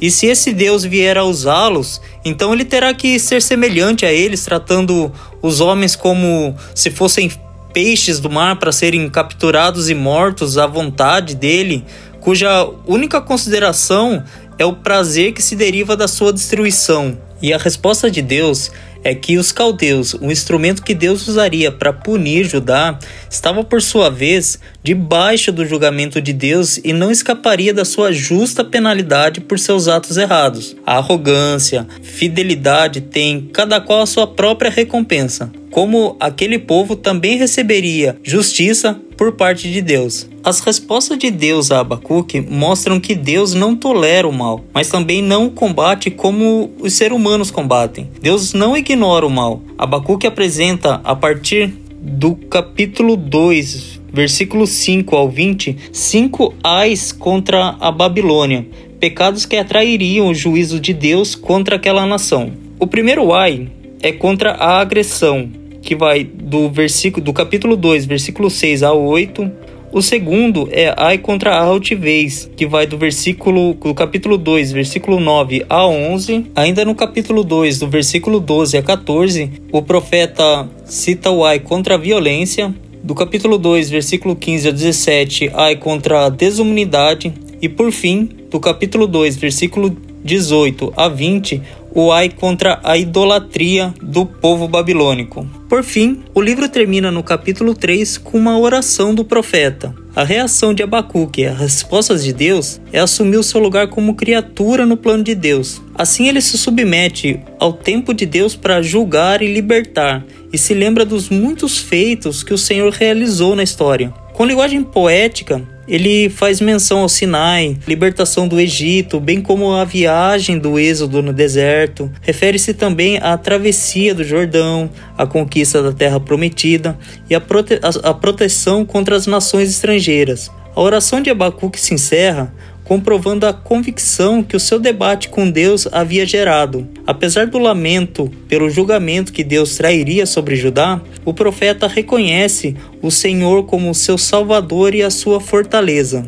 [0.00, 4.44] E se esse Deus vier a usá-los, então ele terá que ser semelhante a eles,
[4.44, 5.10] tratando
[5.42, 7.28] os homens como se fossem
[7.72, 11.84] peixes do mar para serem capturados e mortos à vontade dele,
[12.20, 14.22] cuja única consideração
[14.58, 17.18] é o prazer que se deriva da sua destruição.
[17.42, 18.70] E a resposta de Deus
[19.04, 22.98] é que os caldeus, o instrumento que Deus usaria para punir Judá,
[23.30, 28.64] estava por sua vez debaixo do julgamento de Deus e não escaparia da sua justa
[28.64, 30.74] penalidade por seus atos errados.
[30.84, 38.16] A arrogância, fidelidade tem cada qual a sua própria recompensa como aquele povo também receberia
[38.22, 40.28] justiça por parte de Deus.
[40.44, 45.22] As respostas de Deus a Abacuque mostram que Deus não tolera o mal, mas também
[45.22, 48.08] não o combate como os seres humanos combatem.
[48.20, 49.62] Deus não ignora o mal.
[49.78, 57.90] Abacuque apresenta, a partir do capítulo 2, versículo 5 ao 20, cinco ais contra a
[57.90, 58.66] Babilônia,
[59.00, 62.52] pecados que atrairiam o juízo de Deus contra aquela nação.
[62.78, 63.68] O primeiro ai
[64.02, 65.50] é contra a agressão,
[65.86, 69.52] que vai do versículo do capítulo 2, versículo 6 a 8.
[69.92, 75.20] O segundo é ai contra a altivez, que vai do versículo do capítulo 2, versículo
[75.20, 76.46] 9 a 11.
[76.56, 81.94] Ainda no capítulo 2, do versículo 12 a 14, o profeta cita o ai contra
[81.94, 82.74] a violência.
[83.04, 87.32] Do capítulo 2, versículo 15 a 17, ai contra a desumanidade.
[87.62, 91.62] E por fim, do capítulo 2, versículo 18 a 20,
[91.96, 95.48] o ai contra a idolatria do povo babilônico.
[95.66, 99.94] Por fim, o livro termina no capítulo 3 com uma oração do profeta.
[100.14, 104.84] A reação de Abacuque às respostas de Deus é assumir o seu lugar como criatura
[104.84, 105.80] no plano de Deus.
[105.94, 110.22] Assim ele se submete ao tempo de Deus para julgar e libertar,
[110.52, 114.12] e se lembra dos muitos feitos que o Senhor realizou na história.
[114.34, 120.58] Com linguagem poética, ele faz menção ao Sinai, libertação do Egito, bem como a viagem
[120.58, 122.10] do Êxodo no deserto.
[122.20, 126.98] Refere-se também à travessia do Jordão, a conquista da terra prometida
[127.30, 130.50] e a, prote a proteção contra as nações estrangeiras.
[130.74, 132.52] A oração de Abacuque se encerra
[132.86, 136.88] comprovando a convicção que o seu debate com Deus havia gerado.
[137.04, 143.64] Apesar do lamento pelo julgamento que Deus trairia sobre Judá, o profeta reconhece o Senhor
[143.64, 146.24] como seu Salvador e a sua fortaleza.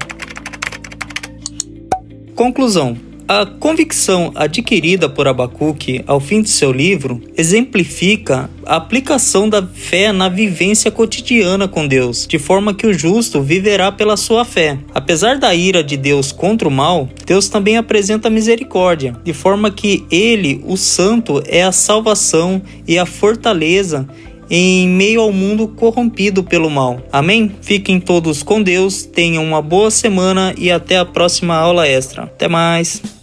[2.34, 2.96] Conclusão:
[3.28, 10.12] a convicção adquirida por Abacuque ao fim de seu livro exemplifica a aplicação da fé
[10.12, 14.78] na vivência cotidiana com Deus, de forma que o justo viverá pela sua fé.
[14.94, 20.06] Apesar da ira de Deus contra o mal, Deus também apresenta misericórdia, de forma que
[20.10, 24.08] ele, o santo, é a salvação e a fortaleza
[24.48, 27.02] em meio ao mundo corrompido pelo mal.
[27.12, 27.54] Amém?
[27.60, 32.22] Fiquem todos com Deus, tenham uma boa semana e até a próxima aula extra.
[32.22, 33.17] Até mais!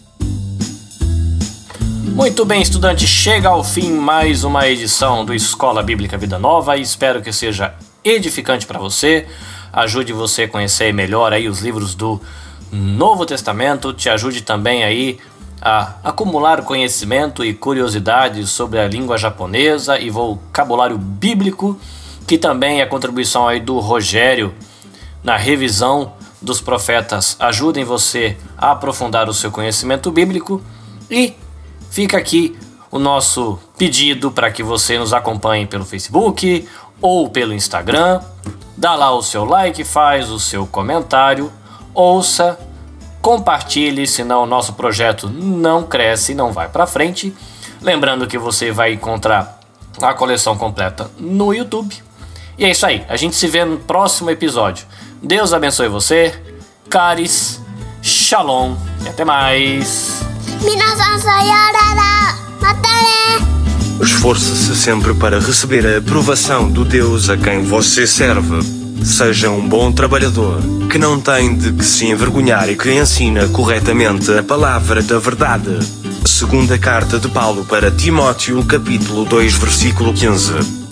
[2.15, 6.77] Muito bem, estudante, chega ao fim mais uma edição do Escola Bíblica Vida Nova.
[6.77, 9.27] E espero que seja edificante para você,
[9.73, 12.21] ajude você a conhecer melhor aí os livros do
[12.71, 15.19] Novo Testamento, te ajude também aí
[15.61, 21.77] a acumular conhecimento e curiosidades sobre a língua japonesa e vocabulário bíblico,
[22.25, 24.55] que também é a contribuição aí do Rogério
[25.21, 27.35] na revisão dos profetas.
[27.41, 30.61] Ajudem você a aprofundar o seu conhecimento bíblico
[31.11, 31.35] e
[31.95, 32.53] Fica aqui
[32.91, 36.67] o nosso pedido para que você nos acompanhe pelo Facebook
[37.01, 38.19] ou pelo Instagram.
[38.75, 41.49] Dá lá o seu like, faz o seu comentário,
[41.93, 42.59] ouça,
[43.21, 47.33] compartilhe, senão o nosso projeto não cresce não vai para frente.
[47.81, 49.61] Lembrando que você vai encontrar
[50.01, 51.95] a coleção completa no YouTube.
[52.57, 54.85] E é isso aí, a gente se vê no próximo episódio.
[55.23, 56.37] Deus abençoe você,
[56.89, 57.61] caris,
[58.01, 58.75] shalom
[59.05, 60.24] e até mais.
[64.01, 68.59] Esforce-se sempre para receber a aprovação do Deus a quem você serve.
[69.03, 70.59] Seja um bom trabalhador,
[70.89, 75.77] que não tem de que se envergonhar e que ensina corretamente a palavra da verdade.
[76.25, 80.84] Segunda carta de Paulo para Timóteo, capítulo 2, versículo 15.